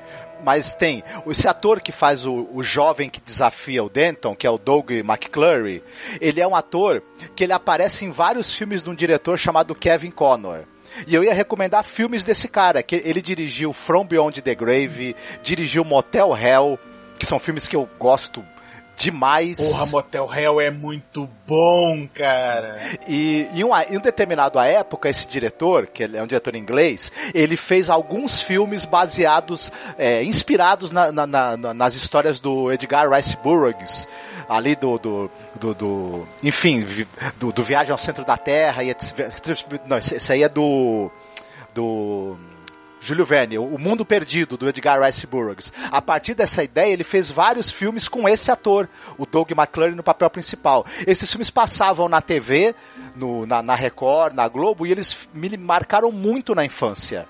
mas 0.45 0.75
tem. 0.75 1.03
Esse 1.27 1.47
ator 1.49 1.81
que 1.81 1.93
faz 1.93 2.27
o, 2.27 2.49
o, 2.53 2.63
jovem 2.63 3.09
que 3.09 3.21
desafia 3.21 3.83
o 3.83 3.89
Denton, 3.89 4.35
que 4.35 4.47
é 4.47 4.51
o 4.51 4.59
Doug 4.59 4.91
McClurry, 4.91 5.83
ele 6.21 6.41
é 6.41 6.47
um 6.47 6.57
ator 6.57 7.03
que 7.35 7.45
ele 7.45 7.53
aparece 7.53 8.05
em 8.05 8.11
vários 8.11 8.53
filmes 8.53 8.83
de 8.83 8.91
um 8.91 8.95
diretor 8.95 9.39
chamado 9.39 9.75
Kevin 9.75 10.11
Connor. 10.11 10.65
E 11.07 11.15
eu 11.15 11.25
ia 11.25 11.35
recomendar 11.35 11.85
filmes 11.85 12.25
desse 12.25 12.49
cara, 12.49 12.83
que 12.83 12.97
ele 13.05 13.23
dirigiu 13.23 13.73
From 13.73 14.05
Beyond 14.05 14.43
the 14.43 14.55
Grave, 14.55 15.17
dirigiu 15.43 15.85
Motel 15.85 16.37
Hell, 16.37 16.79
que 17.19 17.27
são 17.27 17.39
filmes 17.39 17.69
que 17.69 17.77
eu 17.77 17.89
gosto 17.99 18.45
demais. 18.97 19.57
Porra, 19.57 19.87
Motel 19.87 20.33
Hell 20.33 20.61
é 20.61 20.71
muito 20.71 21.29
bom, 21.47 22.07
cara. 22.15 22.79
E 23.09 23.49
em 23.55 23.65
uma, 23.65 23.83
em 23.85 23.99
um 23.99 24.01
determinado 24.01 24.59
época, 24.59 25.09
esse 25.09 25.27
diretor, 25.27 25.87
que 25.87 26.05
é 26.05 26.23
um 26.23 26.27
diretor 26.27 26.55
inglês, 26.55 27.11
ele 27.35 27.57
fez 27.57 27.91
alguns 27.91 28.41
filmes 28.41 28.85
baseados, 28.85 29.73
é, 29.99 30.23
inspirados 30.23 30.91
na, 30.91 31.11
na, 31.11 31.27
na, 31.27 31.75
nas 31.75 31.95
histórias 31.95 32.41
do 32.41 32.73
Edgar 32.73 33.11
Rice 33.11 33.37
Burroughs, 33.37 34.07
ali 34.49 34.77
do, 34.77 34.99
do, 34.99 35.31
do, 35.55 35.75
do 35.75 36.29
enfim, 36.43 36.87
do, 37.39 37.53
do, 37.53 37.65
Viagem 37.65 37.93
ao 37.93 37.99
Centro 37.99 38.25
da 38.25 38.37
Terra, 38.37 38.83
e 38.83 38.91
etc. 38.91 39.31
Não, 39.87 39.97
esse 39.97 40.33
aí 40.33 40.43
é 40.43 40.49
do, 40.49 41.11
do, 41.75 42.37
Júlio 43.03 43.27
Verne, 43.27 43.59
O 43.59 43.77
Mundo 43.79 44.05
Perdido, 44.05 44.57
do 44.57 44.69
Edgar 44.69 45.03
Rice 45.03 45.27
Burroughs. 45.27 45.73
A 45.91 46.01
partir 46.01 46.35
dessa 46.35 46.63
ideia, 46.63 46.93
ele 46.93 47.03
fez 47.03 47.29
vários 47.29 47.69
filmes 47.69 48.07
com 48.07 48.29
esse 48.29 48.49
ator, 48.51 48.89
o 49.19 49.27
Doug 49.27 49.51
McClure, 49.51 49.93
no 49.93 50.05
papel 50.05 50.31
principal. 50.31 50.87
Esses 51.05 51.29
filmes 51.29 51.51
passavam 51.51 52.09
na 52.09 52.23
TV, 52.23 52.75
no, 53.17 53.45
na, 53.45 53.61
na 53.61 53.75
Record, 53.75 54.35
na 54.35 54.47
Globo, 54.47 54.87
e 54.87 54.93
eles 54.93 55.29
me 55.35 55.57
marcaram 55.57 56.13
muito 56.13 56.55
na 56.55 56.65
infância. 56.65 57.27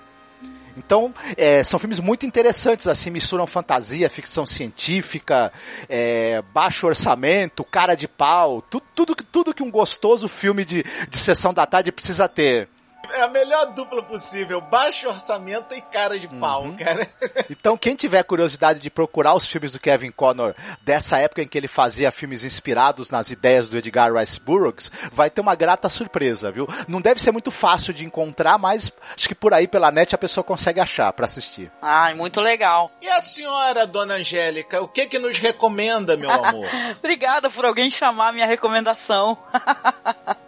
Então, 0.77 1.13
é, 1.35 1.63
são 1.63 1.79
filmes 1.79 1.99
muito 1.99 2.25
interessantes, 2.25 2.87
assim, 2.87 3.09
misturam 3.09 3.47
fantasia, 3.47 4.09
ficção 4.09 4.45
científica, 4.45 5.51
é, 5.89 6.43
baixo 6.53 6.85
orçamento, 6.85 7.63
cara 7.63 7.95
de 7.95 8.07
pau, 8.07 8.61
tudo, 8.61 8.83
tudo, 8.93 9.15
tudo 9.15 9.53
que 9.53 9.63
um 9.63 9.71
gostoso 9.71 10.27
filme 10.27 10.65
de, 10.65 10.83
de 11.09 11.17
sessão 11.17 11.53
da 11.53 11.65
tarde 11.65 11.91
precisa 11.91 12.27
ter. 12.27 12.69
É 13.11 13.21
a 13.21 13.27
melhor 13.27 13.67
dupla 13.73 14.01
possível, 14.03 14.59
baixo 14.61 15.07
orçamento 15.07 15.75
e 15.75 15.81
cara 15.81 16.17
de 16.17 16.27
pau, 16.27 16.63
Uhum. 16.63 16.75
cara. 16.75 17.07
Então, 17.49 17.77
quem 17.77 17.95
tiver 17.95 18.23
curiosidade 18.23 18.79
de 18.79 18.89
procurar 18.89 19.35
os 19.35 19.45
filmes 19.45 19.71
do 19.71 19.79
Kevin 19.79 20.11
Connor 20.11 20.53
dessa 20.81 21.17
época 21.19 21.41
em 21.41 21.47
que 21.47 21.57
ele 21.57 21.67
fazia 21.67 22.11
filmes 22.11 22.43
inspirados 22.43 23.09
nas 23.09 23.29
ideias 23.29 23.69
do 23.69 23.77
Edgar 23.77 24.13
Rice 24.13 24.39
Burroughs, 24.39 24.91
vai 25.13 25.29
ter 25.29 25.41
uma 25.41 25.55
grata 25.55 25.89
surpresa, 25.89 26.51
viu? 26.51 26.67
Não 26.87 26.99
deve 27.01 27.21
ser 27.21 27.31
muito 27.31 27.51
fácil 27.51 27.93
de 27.93 28.05
encontrar, 28.05 28.57
mas 28.57 28.91
acho 29.15 29.27
que 29.27 29.35
por 29.35 29.53
aí 29.53 29.67
pela 29.67 29.91
net 29.91 30.13
a 30.15 30.17
pessoa 30.17 30.43
consegue 30.43 30.79
achar 30.79 31.11
pra 31.13 31.25
assistir. 31.25 31.71
Ai, 31.81 32.13
muito 32.15 32.41
legal. 32.41 32.89
E 33.01 33.07
a 33.09 33.21
senhora, 33.21 33.85
dona 33.85 34.15
Angélica, 34.15 34.81
o 34.81 34.87
que 34.87 35.05
que 35.07 35.19
nos 35.19 35.37
recomenda, 35.39 36.17
meu 36.17 36.31
amor? 36.31 36.67
Obrigada 36.99 37.49
por 37.49 37.65
alguém 37.65 37.91
chamar 37.91 38.33
minha 38.33 38.47
recomendação. 38.47 39.37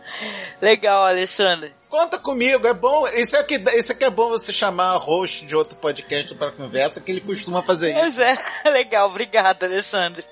legal, 0.65 1.05
Alexandre. 1.05 1.75
Conta 1.89 2.17
comigo, 2.17 2.65
é 2.65 2.73
bom. 2.73 3.07
Isso 3.09 3.37
é 3.37 3.43
que, 3.43 3.55
isso 3.77 3.91
é 3.91 3.95
que 3.95 4.03
é 4.03 4.09
bom 4.09 4.29
você 4.29 4.51
chamar 4.51 4.97
host 4.97 5.45
de 5.45 5.55
outro 5.55 5.77
podcast 5.77 6.33
para 6.33 6.51
conversa, 6.51 6.99
que 6.99 7.11
ele 7.11 7.21
costuma 7.21 7.61
fazer 7.61 7.91
isso. 7.91 7.99
Pois 7.99 8.17
é, 8.17 8.35
legal, 8.71 9.07
obrigada, 9.07 9.67
Alexandre. 9.67 10.25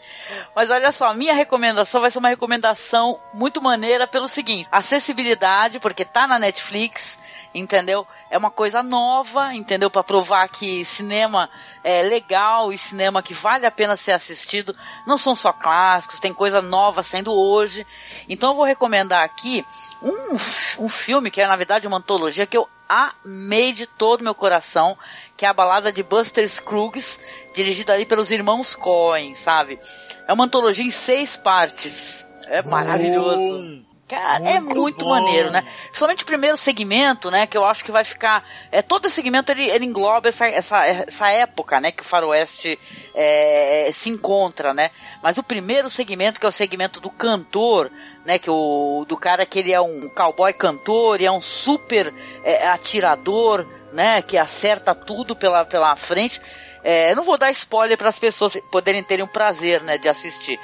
Mas 0.55 0.71
olha 0.71 0.91
só, 0.91 1.11
a 1.11 1.13
minha 1.13 1.33
recomendação 1.33 2.01
vai 2.01 2.09
ser 2.09 2.17
uma 2.17 2.29
recomendação 2.29 3.19
muito 3.33 3.61
maneira 3.61 4.07
pelo 4.07 4.27
seguinte: 4.27 4.67
acessibilidade, 4.71 5.79
porque 5.79 6.03
tá 6.03 6.25
na 6.25 6.39
Netflix, 6.39 7.19
entendeu? 7.53 8.05
É 8.31 8.37
uma 8.37 8.49
coisa 8.49 8.81
nova, 8.81 9.53
entendeu? 9.53 9.91
Para 9.91 10.03
provar 10.03 10.47
que 10.49 10.83
cinema 10.83 11.47
é 11.83 12.01
legal 12.01 12.73
e 12.73 12.77
cinema 12.79 13.21
que 13.21 13.33
vale 13.33 13.65
a 13.65 13.71
pena 13.71 13.95
ser 13.95 14.13
assistido. 14.13 14.75
Não 15.05 15.19
são 15.19 15.35
só 15.35 15.53
clássicos, 15.53 16.19
tem 16.19 16.33
coisa 16.33 16.61
nova 16.61 17.03
saindo 17.03 17.31
hoje. 17.31 17.85
Então 18.27 18.49
eu 18.49 18.55
vou 18.55 18.65
recomendar 18.65 19.23
aqui 19.23 19.63
um, 20.03 20.83
um 20.85 20.89
filme 20.89 21.31
que 21.31 21.41
é 21.41 21.47
na 21.47 21.55
verdade 21.55 21.87
uma 21.87 21.97
antologia 21.97 22.45
que 22.45 22.57
eu 22.57 22.67
amei 22.87 23.71
de 23.71 23.87
todo 23.87 24.23
meu 24.23 24.35
coração, 24.35 24.97
que 25.37 25.45
é 25.45 25.47
a 25.47 25.53
balada 25.53 25.91
de 25.91 26.03
Buster 26.03 26.47
Scruggs, 26.47 27.19
dirigida 27.55 27.93
ali 27.93 28.05
pelos 28.05 28.29
irmãos 28.29 28.75
Coen, 28.75 29.33
sabe? 29.33 29.79
É 30.27 30.33
uma 30.33 30.45
antologia 30.45 30.85
em 30.85 30.91
seis 30.91 31.37
partes. 31.37 32.25
É 32.47 32.61
maravilhoso. 32.61 33.92
Cara, 34.13 34.47
é 34.47 34.59
Muito 34.59 34.79
muito 34.79 35.05
bom. 35.05 35.09
maneiro, 35.09 35.49
né? 35.49 35.65
Somente 35.91 36.23
o 36.23 36.27
primeiro 36.27 36.55
segmento, 36.55 37.31
né? 37.31 37.47
Que 37.47 37.57
eu 37.57 37.65
acho 37.65 37.83
que 37.83 37.91
vai 37.91 38.03
ficar. 38.03 38.47
É, 38.71 38.79
todo 38.83 39.07
esse 39.07 39.15
segmento 39.15 39.51
ele, 39.51 39.67
ele 39.67 39.85
engloba 39.85 40.29
essa, 40.29 40.45
essa, 40.45 40.85
essa 40.85 41.29
época, 41.29 41.79
né? 41.79 41.91
Que 41.91 42.03
o 42.03 42.05
Faroeste 42.05 42.79
é, 43.15 43.89
se 43.91 44.11
encontra, 44.11 44.71
né? 44.71 44.91
Mas 45.23 45.39
o 45.39 45.43
primeiro 45.43 45.89
segmento, 45.89 46.39
que 46.39 46.45
é 46.45 46.49
o 46.49 46.51
segmento 46.51 46.99
do 46.99 47.09
cantor, 47.09 47.91
né? 48.23 48.37
Que 48.37 48.51
o 48.51 49.03
do 49.07 49.17
cara 49.17 49.47
que 49.47 49.57
ele 49.57 49.73
é 49.73 49.81
um 49.81 50.07
cowboy 50.09 50.53
cantor 50.53 51.19
e 51.19 51.25
é 51.25 51.31
um 51.31 51.41
super 51.41 52.13
é, 52.43 52.67
atirador, 52.67 53.67
né? 53.91 54.21
Que 54.21 54.37
acerta 54.37 54.93
tudo 54.93 55.35
pela, 55.35 55.65
pela 55.65 55.95
frente. 55.95 56.39
É, 56.83 57.11
eu 57.11 57.15
não 57.15 57.23
vou 57.23 57.37
dar 57.37 57.49
spoiler 57.49 57.97
para 57.97 58.09
as 58.09 58.19
pessoas 58.19 58.57
poderem 58.69 59.01
terem 59.01 59.25
o 59.25 59.27
prazer, 59.27 59.81
né? 59.81 59.97
De 59.97 60.07
assistir 60.07 60.59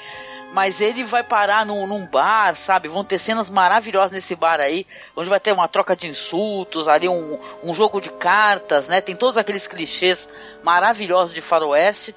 mas 0.54 0.82
ele 0.82 1.04
vai 1.04 1.24
parar 1.24 1.66
num, 1.66 1.86
num 1.86 2.06
bar, 2.06 2.56
sabe? 2.56 2.88
Vão 2.88 3.04
ter 3.04 3.20
cenas 3.20 3.50
maravilhosas 3.50 4.12
nesse 4.12 4.36
bar 4.36 4.60
aí, 4.60 4.86
onde 5.16 5.30
vai 5.30 5.40
ter 5.40 5.52
uma 5.52 5.68
troca 5.68 5.96
de 5.96 6.08
insultos, 6.08 6.88
ali 6.88 7.08
um, 7.08 7.40
um 7.64 7.74
jogo 7.74 8.02
de 8.02 8.10
cartas, 8.12 8.88
né? 8.88 9.02
Tem 9.02 9.16
todos 9.16 9.38
aqueles 9.38 9.68
clichês 9.68 10.28
maravilhosos 10.64 11.34
de 11.34 11.42
faroeste. 11.42 12.16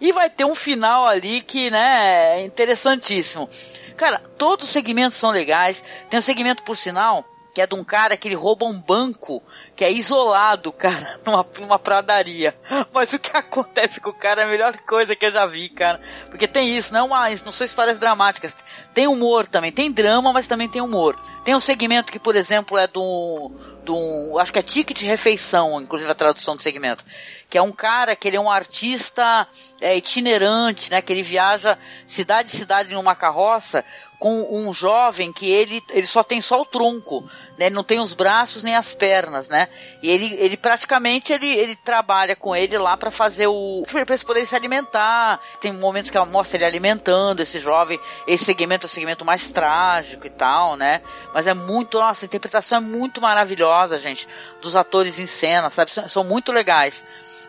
E 0.00 0.12
vai 0.12 0.28
ter 0.28 0.44
um 0.44 0.54
final 0.54 1.06
ali 1.06 1.40
que, 1.40 1.70
né, 1.70 2.38
é 2.38 2.44
interessantíssimo. 2.44 3.48
Cara, 3.96 4.20
todos 4.36 4.66
os 4.66 4.70
segmentos 4.72 5.16
são 5.16 5.30
legais. 5.30 5.84
Tem 6.10 6.18
um 6.18 6.22
segmento, 6.22 6.62
por 6.64 6.76
sinal, 6.76 7.24
que 7.54 7.60
é 7.60 7.66
de 7.66 7.74
um 7.74 7.84
cara 7.84 8.16
que 8.16 8.26
ele 8.26 8.34
rouba 8.34 8.66
um 8.66 8.78
banco 8.78 9.42
que 9.76 9.84
é 9.84 9.90
isolado, 9.90 10.72
cara, 10.72 11.18
numa, 11.26 11.46
numa 11.58 11.78
pradaria. 11.78 12.54
Mas 12.92 13.12
o 13.12 13.18
que 13.18 13.36
acontece 13.36 14.00
com 14.00 14.10
o 14.10 14.14
cara 14.14 14.42
é 14.42 14.44
a 14.44 14.48
melhor 14.48 14.76
coisa 14.78 15.16
que 15.16 15.26
eu 15.26 15.30
já 15.30 15.44
vi, 15.46 15.68
cara. 15.68 16.00
Porque 16.30 16.46
tem 16.46 16.76
isso, 16.76 16.92
não, 16.92 17.00
é 17.00 17.02
uma, 17.02 17.30
não 17.30 17.52
são 17.52 17.64
histórias 17.64 17.98
dramáticas. 17.98 18.56
Tem 18.92 19.06
humor 19.06 19.46
também, 19.46 19.72
tem 19.72 19.90
drama, 19.90 20.32
mas 20.32 20.46
também 20.46 20.68
tem 20.68 20.80
humor. 20.80 21.18
Tem 21.44 21.54
um 21.54 21.60
segmento 21.60 22.12
que, 22.12 22.18
por 22.18 22.36
exemplo, 22.36 22.78
é 22.78 22.86
do. 22.86 23.50
do 23.82 24.38
acho 24.38 24.52
que 24.52 24.58
é 24.58 24.62
ticket 24.62 25.02
refeição, 25.02 25.80
inclusive 25.80 26.10
a 26.10 26.14
tradução 26.14 26.56
do 26.56 26.62
segmento. 26.62 27.04
Que 27.50 27.58
é 27.58 27.62
um 27.62 27.72
cara 27.72 28.16
que 28.16 28.28
ele 28.28 28.36
é 28.36 28.40
um 28.40 28.50
artista 28.50 29.46
é, 29.80 29.96
itinerante, 29.96 30.90
né? 30.90 31.02
Que 31.02 31.12
ele 31.12 31.22
viaja 31.22 31.76
cidade 32.06 32.48
em 32.48 32.56
cidade 32.56 32.94
numa 32.94 33.14
carroça 33.14 33.84
com 34.18 34.48
um 34.50 34.72
jovem 34.72 35.32
que 35.32 35.50
ele, 35.50 35.82
ele 35.90 36.06
só 36.06 36.22
tem 36.22 36.40
só 36.40 36.60
o 36.60 36.64
tronco, 36.64 37.20
né? 37.58 37.66
Ele 37.66 37.74
não 37.74 37.84
tem 37.84 38.00
os 38.00 38.14
braços 38.14 38.62
nem 38.62 38.74
as 38.74 38.94
pernas, 38.94 39.48
né? 39.48 39.63
E 40.02 40.10
ele, 40.10 40.34
ele 40.38 40.56
praticamente 40.56 41.32
ele, 41.32 41.48
ele 41.48 41.76
trabalha 41.76 42.36
com 42.36 42.54
ele 42.54 42.76
lá 42.78 42.96
para 42.96 43.10
fazer 43.10 43.46
o 43.46 43.82
para 43.90 44.00
eles 44.00 44.24
poderem 44.24 44.46
se 44.46 44.56
alimentar. 44.56 45.40
Tem 45.60 45.72
momentos 45.72 46.10
que 46.10 46.16
ela 46.16 46.26
mostra 46.26 46.56
ele 46.56 46.64
alimentando 46.64 47.40
esse 47.40 47.58
jovem. 47.58 47.98
Esse 48.26 48.44
segmento 48.44 48.86
é 48.86 48.88
o 48.88 48.90
segmento 48.90 49.24
mais 49.24 49.50
trágico 49.50 50.26
e 50.26 50.30
tal, 50.30 50.76
né? 50.76 51.02
Mas 51.32 51.46
é 51.46 51.54
muito, 51.54 51.98
nossa, 51.98 52.24
a 52.24 52.26
interpretação 52.26 52.78
é 52.78 52.80
muito 52.80 53.20
maravilhosa, 53.20 53.98
gente, 53.98 54.28
dos 54.60 54.76
atores 54.76 55.18
em 55.18 55.26
cena, 55.26 55.70
sabe? 55.70 55.90
São, 55.90 56.08
são 56.08 56.24
muito 56.24 56.52
legais. 56.52 57.04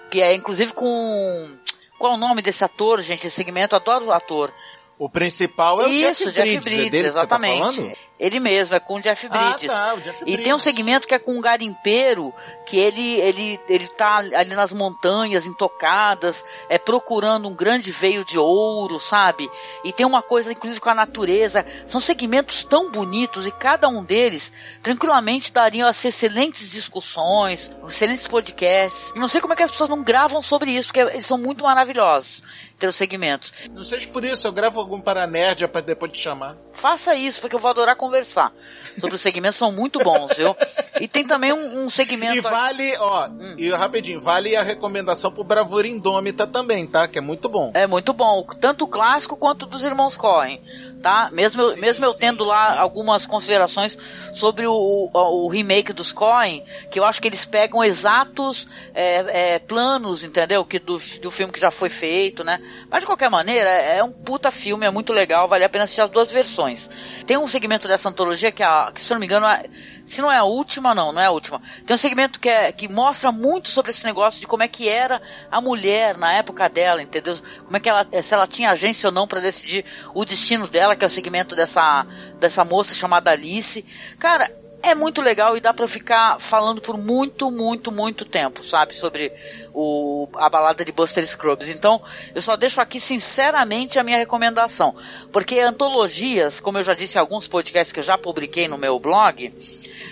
Que 0.10 0.22
é 0.22 0.34
inclusive 0.34 0.74
com 0.74 1.50
qual 1.98 2.14
é 2.14 2.16
o 2.16 2.20
nome 2.20 2.42
desse 2.42 2.64
ator, 2.64 3.02
gente? 3.02 3.28
Esse 3.28 3.36
segmento, 3.36 3.76
eu 3.76 3.80
adoro 3.80 4.06
o 4.06 4.12
ator. 4.12 4.52
O 4.98 5.10
principal 5.10 5.82
é 5.82 5.88
o 5.88 5.90
Isso, 5.90 6.32
Jeff 6.32 6.60
Bridges, 6.60 6.68
é 6.68 6.90
dele 6.90 6.90
que 6.90 6.98
exatamente. 6.98 7.58
você 7.58 7.70
tá 7.70 7.74
falando? 7.74 8.05
Ele 8.18 8.40
mesmo, 8.40 8.74
é 8.76 8.80
com 8.80 8.96
o 8.96 9.02
Jeff 9.02 9.28
Ah, 9.30 9.50
Bridges. 9.50 9.70
tá, 9.72 9.94
o 9.94 10.00
Jeff 10.00 10.22
E 10.22 10.38
tem 10.38 10.54
um 10.54 10.56
Bridges. 10.58 10.62
segmento 10.64 11.06
que 11.08 11.14
é 11.14 11.20
com 11.20 11.34
um 11.38 11.42
garimpeiro, 11.42 12.34
que 12.66 12.78
ele, 12.78 13.20
ele, 13.20 13.60
ele 13.68 13.88
tá 13.90 14.16
ali 14.18 14.56
nas 14.56 14.72
montanhas 14.72 15.46
intocadas, 15.46 16.46
é 16.70 16.78
procurando 16.78 17.48
um 17.50 17.54
grande 17.54 17.92
veio 17.92 18.24
de 18.24 18.40
ouro, 18.40 19.00
sabe? 19.02 19.50
E 19.84 19.92
tem 19.92 20.06
uma 20.06 20.22
coisa, 20.22 20.52
inclusive, 20.54 20.80
com 20.80 20.90
a 20.90 20.96
natureza. 20.96 21.66
São 21.86 22.00
segmentos 22.00 22.64
tão 22.64 22.90
bonitos 22.90 23.46
e 23.46 23.52
cada 23.52 23.90
um 23.90 24.02
deles 24.04 24.52
tranquilamente 24.82 25.52
dariam 25.52 25.88
as 25.90 26.04
excelentes 26.06 26.70
discussões, 26.70 27.70
excelentes 27.88 28.28
podcasts. 28.28 29.12
E 29.16 29.20
não 29.20 29.28
sei 29.28 29.42
como 29.42 29.54
é 29.54 29.56
que 29.58 29.64
as 29.64 29.72
pessoas 29.72 29.90
não 29.90 30.02
gravam 30.04 30.42
sobre 30.42 30.72
isso, 30.72 30.88
porque 30.88 31.02
eles 31.02 31.26
são 31.26 31.38
muito 31.38 31.64
maravilhosos. 31.64 32.42
Ter 32.80 32.88
os 32.88 32.96
segmentos. 32.98 33.54
Não 33.72 33.84
seja 33.84 34.08
por 34.10 34.26
isso, 34.26 34.46
eu 34.48 34.52
gravo 34.52 34.80
algum 34.82 35.00
para 35.00 35.26
nerd 35.26 35.66
pra 35.70 35.80
depois 35.80 36.12
te 36.12 36.20
chamar. 36.20 36.58
Faça 36.86 37.16
isso, 37.16 37.42
porque 37.42 37.56
eu 37.56 37.60
vou 37.60 37.72
adorar 37.72 37.96
conversar. 37.96 38.54
Sobre 39.00 39.16
os 39.16 39.22
segmentos, 39.22 39.58
são 39.58 39.72
muito 39.72 39.98
bons, 39.98 40.36
viu? 40.38 40.56
E 41.02 41.08
tem 41.08 41.26
também 41.26 41.52
um, 41.52 41.84
um 41.86 41.90
segmento. 41.90 42.38
E 42.38 42.42
vale, 42.42 42.96
ó, 43.00 43.28
Hum. 43.28 43.56
e 43.58 43.72
rapidinho, 43.72 44.22
vale 44.22 44.56
a 44.56 44.62
recomendação 44.62 45.32
pro 45.32 45.44
Bravura 45.44 45.88
Indômita 45.88 46.46
também, 46.46 46.86
tá? 46.86 47.08
Que 47.08 47.18
é 47.18 47.22
muito 47.22 47.50
bom. 47.50 47.72
É 47.74 47.88
muito 47.88 48.14
bom, 48.14 48.46
tanto 48.60 48.86
o 48.86 48.88
clássico 48.88 49.36
quanto 49.36 49.66
dos 49.66 49.84
irmãos 49.84 50.16
Coen, 50.16 50.62
tá? 51.06 51.30
Mesmo 51.32 51.62
eu, 51.62 51.78
mesmo 51.78 52.04
eu 52.04 52.16
tendo 52.16 52.44
lá 52.44 52.80
algumas 52.80 53.28
considerações 53.28 53.96
sobre 54.34 54.66
o, 54.66 54.74
o, 54.74 55.46
o 55.46 55.48
remake 55.48 55.94
dos 55.94 56.12
Coen, 56.12 56.64
que 56.90 57.00
eu 57.00 57.06
acho 57.06 57.22
que 57.22 57.28
eles 57.28 57.46
pegam 57.46 57.84
exatos 57.84 58.68
é, 58.92 59.54
é, 59.54 59.60
planos, 59.60 60.24
entendeu? 60.24 60.66
Que 60.66 60.80
do, 60.80 61.00
do 61.22 61.30
filme 61.30 61.54
que 61.54 61.60
já 61.60 61.70
foi 61.70 61.90
feito, 61.90 62.44
né? 62.44 62.60
Mas 62.90 63.02
de 63.02 63.06
qualquer 63.06 63.30
maneira, 63.30 63.70
é 63.70 64.04
um 64.04 64.12
puta 64.12 64.50
filme, 64.50 64.84
é 64.84 64.90
muito 64.90 65.14
legal, 65.14 65.48
vale 65.48 65.64
a 65.64 65.70
pena 65.70 65.84
assistir 65.84 66.02
as 66.02 66.10
duas 66.10 66.32
versões. 66.32 66.90
Tem 67.26 67.38
um 67.38 67.48
segmento 67.48 67.88
dessa 67.88 68.10
antologia 68.10 68.52
que, 68.52 68.62
a, 68.62 68.92
que 68.94 69.02
se 69.02 69.12
eu 69.12 69.16
não 69.16 69.20
me 69.20 69.26
engano, 69.26 69.46
é- 69.48 69.66
se 70.06 70.22
não 70.22 70.32
é 70.32 70.38
a 70.38 70.44
última, 70.44 70.94
não, 70.94 71.12
não 71.12 71.22
é 71.22 71.26
a 71.26 71.32
última. 71.32 71.62
Tem 71.86 71.96
um 71.96 71.98
segmento 71.98 72.40
que, 72.40 72.48
é, 72.48 72.72
que 72.72 72.88
mostra 72.88 73.32
muito 73.32 73.70
sobre 73.70 73.92
esse 73.92 74.06
negócio 74.06 74.40
de 74.40 74.46
como 74.48 74.62
é 74.62 74.68
que 74.68 74.88
era 74.88 75.22
a 75.50 75.60
mulher 75.60 76.18
na 76.18 76.32
época 76.34 76.70
dela, 76.70 77.02
entendeu? 77.02 77.36
Como 77.64 77.76
é 77.76 77.80
que 77.80 77.90
ela, 77.90 78.06
se 78.22 78.34
ela 78.34 78.46
tinha 78.46 78.72
agência 78.72 79.08
ou 79.08 79.14
não 79.14 79.28
para 79.28 79.40
decidir 79.40 79.84
o 80.14 80.24
destino 80.24 80.68
dela, 80.68 80.96
que 80.96 81.04
é 81.04 81.08
o 81.08 81.10
segmento 81.10 81.56
dessa, 81.56 82.06
dessa 82.40 82.64
moça 82.64 82.94
chamada 82.94 83.32
Alice. 83.32 83.84
Cara, 84.20 84.52
é 84.84 84.94
muito 84.94 85.20
legal 85.22 85.58
e 85.58 85.60
dá 85.60 85.74
pra 85.74 85.88
ficar 85.88 86.40
falando 86.40 86.80
por 86.80 86.96
muito, 86.96 87.50
muito, 87.50 87.92
muito 87.92 88.24
tempo, 88.24 88.64
sabe? 88.64 88.94
Sobre 88.94 89.32
o, 89.76 90.28
a 90.36 90.50
balada 90.50 90.86
de 90.86 90.92
Buster 90.94 91.28
Scruggs. 91.28 91.70
Então, 91.70 92.02
eu 92.34 92.42
só 92.42 92.56
deixo 92.56 92.80
aqui 92.80 93.00
sinceramente 93.00 94.00
a 94.00 94.04
minha 94.04 94.18
recomendação. 94.18 94.96
Porque 95.34 95.60
antologias, 95.60 96.62
como 96.62 96.78
eu 96.78 96.84
já 96.84 96.94
disse 96.94 97.18
em 97.18 97.22
alguns 97.22 97.46
podcasts 97.48 97.92
que 97.92 98.00
eu 98.00 98.04
já 98.04 98.18
publiquei 98.18 98.70
no 98.70 98.78
meu 98.78 98.98
blog, 98.98 99.54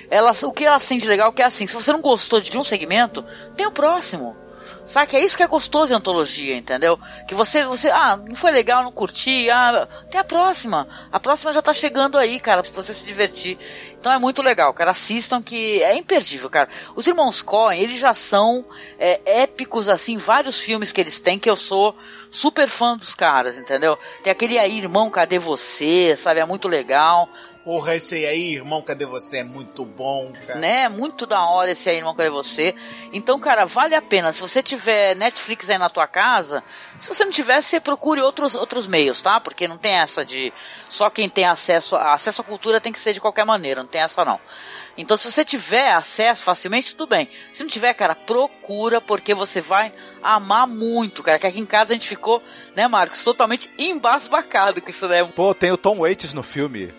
ela, 0.10 0.32
o 0.44 0.52
que 0.52 0.66
ela 0.66 0.80
sente 0.80 1.08
legal 1.08 1.30
é 1.30 1.32
que 1.34 1.42
é 1.42 1.46
assim, 1.46 1.66
se 1.66 1.74
você 1.74 1.94
não 1.94 2.02
gostou 2.02 2.42
de 2.42 2.58
um 2.58 2.64
segmento, 2.64 3.24
tem 3.56 3.66
o 3.66 3.72
próximo. 3.72 4.36
Sabe? 4.84 5.16
É 5.16 5.24
isso 5.24 5.38
que 5.38 5.44
é 5.44 5.48
gostoso 5.48 5.94
em 5.94 5.96
antologia, 5.96 6.58
entendeu? 6.58 7.00
Que 7.26 7.34
você, 7.34 7.64
você, 7.64 7.90
ah, 7.90 8.18
não 8.18 8.36
foi 8.36 8.52
legal, 8.52 8.84
não 8.84 8.92
curti, 8.92 9.50
ah, 9.50 9.88
tem 10.10 10.20
a 10.20 10.26
próxima. 10.26 10.88
A 11.10 11.20
próxima 11.22 11.54
já 11.54 11.62
tá 11.62 11.72
chegando 11.72 12.18
aí, 12.18 12.38
cara, 12.38 12.62
pra 12.62 12.72
você 12.72 12.94
se 12.94 13.06
divertir. 13.06 13.58
Então 14.04 14.12
é 14.12 14.20
muito 14.20 14.42
legal, 14.42 14.74
cara. 14.74 14.92
Assistam 14.92 15.42
que 15.42 15.82
é 15.82 15.96
imperdível, 15.96 16.50
cara. 16.50 16.68
Os 16.94 17.08
irmãos 17.08 17.42
Coen, 17.42 17.80
eles 17.80 17.98
já 17.98 18.14
são 18.14 18.66
é, 19.00 19.22
épicos, 19.26 19.88
assim, 19.88 20.18
vários 20.18 20.60
filmes 20.60 20.92
que 20.92 21.00
eles 21.00 21.22
têm 21.22 21.40
que 21.40 21.50
eu 21.50 21.56
sou 21.56 21.96
super 22.30 22.68
fã 22.68 22.98
dos 22.98 23.16
caras, 23.16 23.58
entendeu? 23.58 23.98
Tem 24.22 24.30
aquele 24.30 24.60
aí, 24.60 24.78
irmão, 24.78 25.10
cadê 25.10 25.40
você? 25.40 26.18
Sabe? 26.18 26.42
É 26.42 26.46
muito 26.46 26.68
legal. 26.68 27.30
Porra, 27.64 27.96
esse 27.96 28.26
aí, 28.26 28.56
irmão, 28.56 28.82
cadê 28.82 29.06
você? 29.06 29.38
É 29.38 29.44
muito 29.44 29.86
bom, 29.86 30.34
cara. 30.46 30.60
Né? 30.60 30.90
Muito 30.90 31.26
da 31.26 31.46
hora 31.46 31.72
esse 31.72 31.90
aí, 31.90 31.96
irmão, 31.96 32.14
cadê 32.14 32.30
você? 32.30 32.76
Então, 33.14 33.40
cara, 33.40 33.66
vale 33.66 33.96
a 33.96 34.02
pena. 34.02 34.34
Se 34.34 34.42
você 34.42 34.62
tiver 34.62 35.16
Netflix 35.16 35.70
aí 35.70 35.78
na 35.78 35.90
tua 35.90 36.06
casa, 36.06 36.62
se 37.00 37.08
você 37.08 37.24
não 37.24 37.32
tiver, 37.32 37.62
você 37.62 37.80
procure 37.80 38.20
outros, 38.20 38.54
outros 38.54 38.86
meios, 38.86 39.22
tá? 39.22 39.40
Porque 39.40 39.66
não 39.66 39.78
tem 39.78 39.94
essa 39.94 40.26
de 40.26 40.52
só 40.90 41.10
quem 41.10 41.30
tem 41.30 41.46
acesso, 41.46 41.96
acesso 41.96 42.42
à 42.42 42.44
cultura 42.44 42.82
tem 42.82 42.92
que 42.92 43.00
ser 43.00 43.14
de 43.14 43.22
qualquer 43.22 43.46
maneira, 43.46 43.82
não 43.82 43.90
tem 43.90 44.02
essa 44.02 44.26
não. 44.26 44.42
Então, 44.98 45.16
se 45.16 45.32
você 45.32 45.46
tiver 45.46 45.92
acesso 45.94 46.44
facilmente, 46.44 46.94
tudo 46.96 47.10
bem. 47.10 47.30
Se 47.54 47.64
não 47.64 47.70
tiver, 47.70 47.94
cara, 47.94 48.14
procura, 48.14 49.00
porque 49.00 49.34
você 49.34 49.62
vai 49.62 49.94
amar 50.22 50.68
muito, 50.68 51.24
cara. 51.24 51.40
Que 51.40 51.48
aqui 51.48 51.62
em 51.62 51.66
casa 51.66 51.94
a 51.94 51.96
gente 51.96 52.10
ficou, 52.10 52.44
né, 52.76 52.90
Marcos, 52.90 53.24
totalmente 53.24 53.72
embasbacado 53.78 54.82
com 54.82 54.90
isso, 54.90 55.08
né? 55.08 55.24
Pô, 55.24 55.56
tem 55.56 55.72
o 55.72 55.78
Tom 55.78 56.00
Waits 56.00 56.34
no 56.34 56.44
filme. 56.44 56.94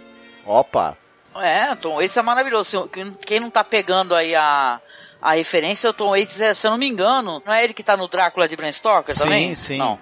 Opa! 0.46 0.96
É, 1.36 1.74
Tom 1.76 1.96
Waits 1.96 2.16
é 2.16 2.22
maravilhoso. 2.22 2.88
Quem 3.26 3.40
não 3.40 3.50
tá 3.50 3.64
pegando 3.64 4.14
aí 4.14 4.34
a, 4.34 4.80
a 5.20 5.34
referência, 5.34 5.90
o 5.90 5.92
Tom 5.92 6.10
Waits, 6.10 6.40
é, 6.40 6.54
se 6.54 6.66
eu 6.66 6.70
não 6.70 6.78
me 6.78 6.86
engano, 6.88 7.42
não 7.44 7.52
é 7.52 7.64
ele 7.64 7.74
que 7.74 7.82
tá 7.82 7.96
no 7.96 8.06
Drácula 8.06 8.46
de 8.46 8.54
Bram 8.56 8.70
Stoker 8.70 9.16
também? 9.16 9.54
Sim, 9.54 9.74
sim. 9.74 9.78
Não. 9.78 9.98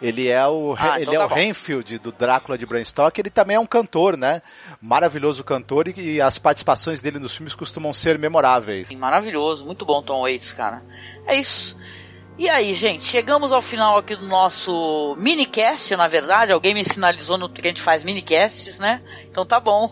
Ele 0.00 0.28
é 0.28 0.44
o, 0.48 0.74
Ah, 0.76 0.96
ele 0.96 1.02
então 1.02 1.14
é 1.14 1.18
tá 1.18 1.26
o 1.26 1.28
bom. 1.28 1.34
Renfield 1.36 1.98
do 2.00 2.10
Drácula 2.10 2.58
de 2.58 2.66
Bram 2.66 2.84
Stoker. 2.84 3.22
Ele 3.22 3.30
também 3.30 3.54
é 3.54 3.60
um 3.60 3.66
cantor, 3.66 4.16
né? 4.16 4.42
Maravilhoso 4.80 5.44
cantor 5.44 5.86
e, 5.86 6.14
e 6.16 6.20
as 6.20 6.38
participações 6.38 7.00
dele 7.00 7.20
nos 7.20 7.36
filmes 7.36 7.54
costumam 7.54 7.92
ser 7.92 8.18
memoráveis. 8.18 8.88
Sim, 8.88 8.96
maravilhoso, 8.96 9.64
muito 9.64 9.84
bom 9.84 10.02
Tom 10.02 10.22
Waits, 10.22 10.52
cara. 10.52 10.82
É 11.28 11.36
isso. 11.36 11.76
E 12.38 12.48
aí, 12.48 12.72
gente, 12.72 13.04
chegamos 13.04 13.52
ao 13.52 13.60
final 13.60 13.98
aqui 13.98 14.16
do 14.16 14.26
nosso 14.26 15.14
minicast, 15.18 15.94
na 15.96 16.08
verdade. 16.08 16.50
Alguém 16.50 16.72
me 16.72 16.82
sinalizou 16.82 17.36
no 17.36 17.48
que 17.48 17.60
a 17.60 17.64
gente 17.64 17.82
faz 17.82 18.02
minicasts, 18.02 18.78
né? 18.78 19.02
Então 19.30 19.44
tá 19.44 19.60
bom. 19.60 19.86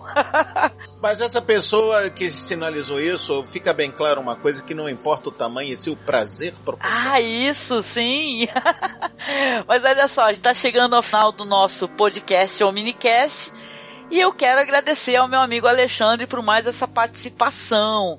Mas 1.02 1.20
essa 1.20 1.42
pessoa 1.42 2.08
que 2.08 2.30
sinalizou 2.30 2.98
isso, 2.98 3.44
fica 3.44 3.74
bem 3.74 3.90
claro 3.90 4.20
uma 4.20 4.36
coisa 4.36 4.62
que 4.64 4.72
não 4.72 4.88
importa 4.88 5.28
o 5.28 5.32
tamanho, 5.32 5.72
e 5.72 5.76
sim 5.76 5.90
o 5.90 5.96
prazer 5.96 6.54
proporcionado. 6.64 7.10
ah, 7.10 7.20
isso, 7.20 7.82
sim. 7.82 8.48
Mas 9.68 9.84
olha 9.84 10.08
só, 10.08 10.22
a 10.24 10.32
gente 10.32 10.42
tá 10.42 10.54
chegando 10.54 10.96
ao 10.96 11.02
final 11.02 11.30
do 11.32 11.44
nosso 11.44 11.86
podcast 11.88 12.64
ou 12.64 12.72
minicast. 12.72 13.52
E 14.10 14.18
eu 14.18 14.32
quero 14.32 14.60
agradecer 14.60 15.14
ao 15.14 15.28
meu 15.28 15.40
amigo 15.40 15.68
Alexandre 15.68 16.26
por 16.26 16.42
mais 16.42 16.66
essa 16.66 16.88
participação. 16.88 18.18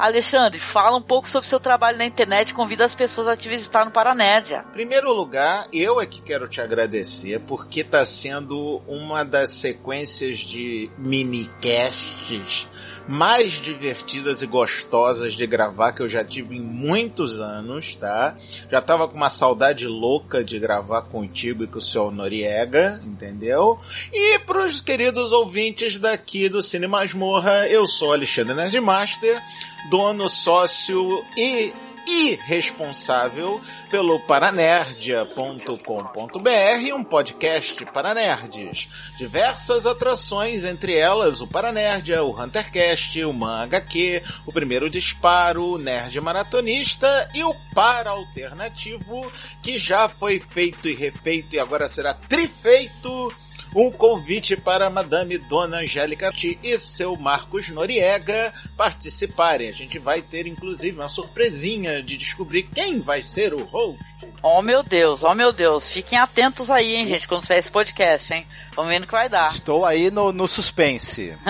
Alexandre, 0.00 0.58
fala 0.58 0.96
um 0.96 1.02
pouco 1.02 1.28
sobre 1.28 1.46
seu 1.46 1.60
trabalho 1.60 1.98
na 1.98 2.06
internet 2.06 2.48
e 2.48 2.54
convida 2.54 2.84
as 2.84 2.94
pessoas 2.94 3.28
a 3.28 3.36
te 3.36 3.48
visitar 3.48 3.84
no 3.84 3.90
Paranerdia. 3.90 4.64
Em 4.70 4.72
primeiro 4.72 5.12
lugar, 5.12 5.66
eu 5.72 6.00
é 6.00 6.06
que 6.06 6.22
quero 6.22 6.48
te 6.48 6.60
agradecer 6.60 7.38
porque 7.40 7.80
está 7.80 8.04
sendo 8.04 8.80
uma 8.86 9.24
das 9.24 9.50
sequências 9.50 10.38
de 10.38 10.90
minicasts 10.96 12.66
mais 13.10 13.54
divertidas 13.60 14.40
e 14.40 14.46
gostosas 14.46 15.34
de 15.34 15.44
gravar 15.44 15.92
que 15.92 16.00
eu 16.00 16.08
já 16.08 16.24
tive 16.24 16.56
em 16.56 16.60
muitos 16.60 17.40
anos, 17.40 17.96
tá? 17.96 18.36
Já 18.70 18.80
tava 18.80 19.08
com 19.08 19.16
uma 19.16 19.28
saudade 19.28 19.84
louca 19.86 20.44
de 20.44 20.60
gravar 20.60 21.02
contigo 21.02 21.64
e 21.64 21.66
com 21.66 21.78
o 21.78 21.82
seu 21.82 22.12
Noriega, 22.12 23.00
entendeu? 23.04 23.76
E 24.12 24.38
pros 24.40 24.80
queridos 24.80 25.32
ouvintes 25.32 25.98
daqui 25.98 26.48
do 26.48 26.62
Cine 26.62 26.86
Masmorra, 26.86 27.66
eu 27.66 27.84
sou 27.84 28.12
Alexandre 28.12 28.54
Nerdmaster, 28.54 29.42
dono, 29.90 30.28
sócio 30.28 31.24
e 31.36 31.72
e 32.10 32.34
responsável 32.42 33.60
pelo 33.88 34.18
paranerdia.com.br, 34.26 36.94
um 36.94 37.04
podcast 37.04 37.86
para 37.86 38.12
nerds. 38.12 39.12
Diversas 39.16 39.86
atrações, 39.86 40.64
entre 40.64 40.96
elas 40.96 41.40
o 41.40 41.46
Paranerdia, 41.46 42.24
o 42.24 42.36
Huntercast, 42.36 43.24
o 43.24 43.32
Man 43.32 43.62
HQ, 43.62 44.24
o 44.44 44.52
Primeiro 44.52 44.90
Disparo, 44.90 45.74
o 45.74 45.78
Nerd 45.78 46.20
Maratonista 46.20 47.30
e 47.32 47.44
o 47.44 47.54
Para 47.72 48.10
Alternativo, 48.10 49.30
que 49.62 49.78
já 49.78 50.08
foi 50.08 50.40
feito 50.40 50.88
e 50.88 50.96
refeito 50.96 51.54
e 51.54 51.60
agora 51.60 51.86
será 51.86 52.12
trifeito 52.12 53.32
um 53.74 53.90
convite 53.90 54.56
para 54.56 54.90
Madame 54.90 55.38
Dona 55.38 55.78
Angélica 55.78 56.30
e 56.62 56.78
seu 56.78 57.16
Marcos 57.16 57.68
Noriega 57.68 58.52
participarem. 58.76 59.68
A 59.68 59.72
gente 59.72 59.98
vai 59.98 60.22
ter, 60.22 60.46
inclusive, 60.46 60.96
uma 60.96 61.08
surpresinha 61.08 62.02
de 62.02 62.16
descobrir 62.16 62.64
quem 62.64 63.00
vai 63.00 63.22
ser 63.22 63.54
o 63.54 63.64
host. 63.64 64.04
Oh 64.42 64.62
meu 64.62 64.82
Deus, 64.82 65.22
oh 65.22 65.34
meu 65.34 65.52
Deus. 65.52 65.90
Fiquem 65.90 66.18
atentos 66.18 66.70
aí, 66.70 66.96
hein, 66.96 67.06
gente, 67.06 67.28
quando 67.28 67.44
sair 67.44 67.58
esse 67.58 67.70
podcast, 67.70 68.32
hein? 68.32 68.46
Vamos 68.74 68.90
ver 68.90 68.98
no 68.98 69.06
que 69.06 69.12
vai 69.12 69.28
dar. 69.28 69.54
Estou 69.54 69.84
aí 69.84 70.10
no, 70.10 70.32
no 70.32 70.48
suspense. 70.48 71.36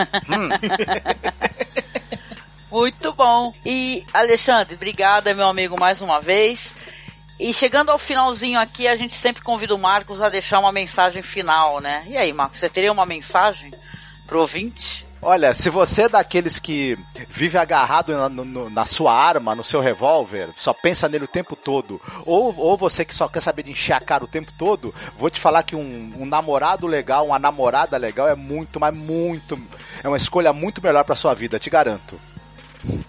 Muito 2.70 3.12
bom. 3.12 3.52
E, 3.64 4.04
Alexandre, 4.12 4.76
obrigada, 4.76 5.34
meu 5.34 5.46
amigo, 5.46 5.78
mais 5.78 6.00
uma 6.00 6.20
vez. 6.20 6.74
E 7.40 7.54
chegando 7.54 7.88
ao 7.90 7.98
finalzinho 7.98 8.60
aqui, 8.60 8.86
a 8.86 8.94
gente 8.94 9.14
sempre 9.14 9.42
convida 9.42 9.74
o 9.74 9.78
Marcos 9.78 10.20
a 10.20 10.28
deixar 10.28 10.58
uma 10.58 10.70
mensagem 10.70 11.22
final, 11.22 11.80
né? 11.80 12.04
E 12.06 12.16
aí, 12.18 12.32
Marcos, 12.34 12.58
você 12.58 12.68
teria 12.68 12.92
uma 12.92 13.06
mensagem 13.06 13.70
pro 14.26 14.40
ouvinte? 14.40 15.06
Olha, 15.22 15.52
se 15.54 15.68
você 15.70 16.02
é 16.02 16.08
daqueles 16.08 16.58
que 16.58 16.98
vive 17.30 17.56
agarrado 17.56 18.12
na, 18.12 18.28
no- 18.28 18.68
na 18.68 18.84
sua 18.84 19.14
arma, 19.14 19.54
no 19.54 19.64
seu 19.64 19.80
revólver, 19.80 20.50
só 20.54 20.72
pensa 20.74 21.08
nele 21.08 21.24
o 21.24 21.28
tempo 21.28 21.56
todo, 21.56 22.00
ou, 22.26 22.54
ou 22.58 22.76
você 22.76 23.04
que 23.06 23.14
só 23.14 23.26
quer 23.26 23.40
saber 23.40 23.62
de 23.62 23.70
encher 23.70 23.92
a 23.94 24.00
cara 24.00 24.24
o 24.24 24.28
tempo 24.28 24.52
todo, 24.58 24.94
vou 25.18 25.30
te 25.30 25.40
falar 25.40 25.62
que 25.62 25.74
um, 25.76 26.12
um 26.18 26.26
namorado 26.26 26.86
legal, 26.86 27.26
uma 27.26 27.38
namorada 27.38 27.96
legal 27.96 28.28
é 28.28 28.34
muito, 28.34 28.78
mas 28.78 28.94
muito, 28.96 29.58
é 30.02 30.08
uma 30.08 30.16
escolha 30.16 30.52
muito 30.52 30.82
melhor 30.82 31.04
pra 31.04 31.16
sua 31.16 31.34
vida, 31.34 31.58
te 31.58 31.68
garanto. 31.70 32.18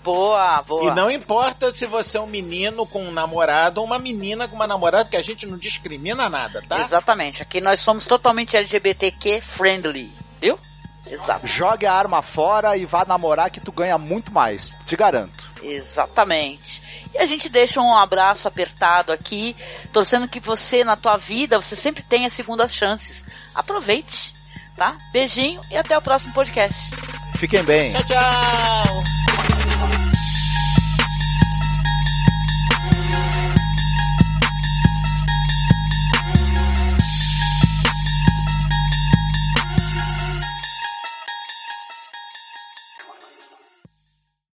Boa, 0.04 0.62
boa. 0.62 0.92
E 0.92 0.96
não 0.96 1.10
importa 1.10 1.72
se 1.72 1.86
você 1.86 2.18
é 2.18 2.22
um 2.22 2.28
menino 2.28 2.86
com 2.86 3.04
um 3.04 3.12
namorado 3.12 3.80
ou 3.80 3.88
uma 3.88 4.00
menina 4.00 4.48
com 4.48 4.56
uma 4.56 4.68
namorada, 4.68 5.10
que 5.10 5.18
a 5.18 5.24
gente 5.24 5.46
não 5.46 5.58
discrimina 5.58 6.30
nada, 6.30 6.62
tá? 6.68 6.82
Exatamente. 6.82 7.42
Aqui 7.42 7.62
nós 7.62 7.80
somos 7.80 8.06
totalmente 8.06 8.58
LGBTQ 8.58 9.42
friendly, 9.42 10.12
viu? 10.40 10.60
Exato. 11.06 11.48
Jogue 11.48 11.86
a 11.86 11.94
arma 11.94 12.22
fora 12.22 12.78
e 12.78 12.86
vá 12.86 13.04
namorar 13.06 13.50
que 13.50 13.60
tu 13.60 13.72
ganha 13.72 13.98
muito 13.98 14.32
mais, 14.32 14.78
te 14.86 14.96
garanto. 14.96 15.52
Exatamente. 15.62 17.10
E 17.14 17.18
a 17.18 17.26
gente 17.26 17.50
deixa 17.50 17.82
um 17.82 17.96
abraço 17.98 18.48
apertado 18.48 19.12
aqui, 19.12 19.56
torcendo 19.92 20.28
que 20.28 20.40
você 20.40 20.84
na 20.84 20.96
tua 20.96 21.18
vida, 21.18 21.60
você 21.60 21.76
sempre 21.76 22.04
tenha 22.04 22.30
segundas 22.30 22.74
chances. 22.74 23.26
Aproveite, 23.54 24.34
tá? 24.78 24.96
Beijinho 25.12 25.62
e 25.72 25.76
até 25.76 25.98
o 25.98 26.02
próximo 26.02 26.34
podcast. 26.34 26.92
Fiquem 27.42 27.64
bem. 27.64 27.90
Tchau, 27.90 28.04
tchau! 28.04 29.04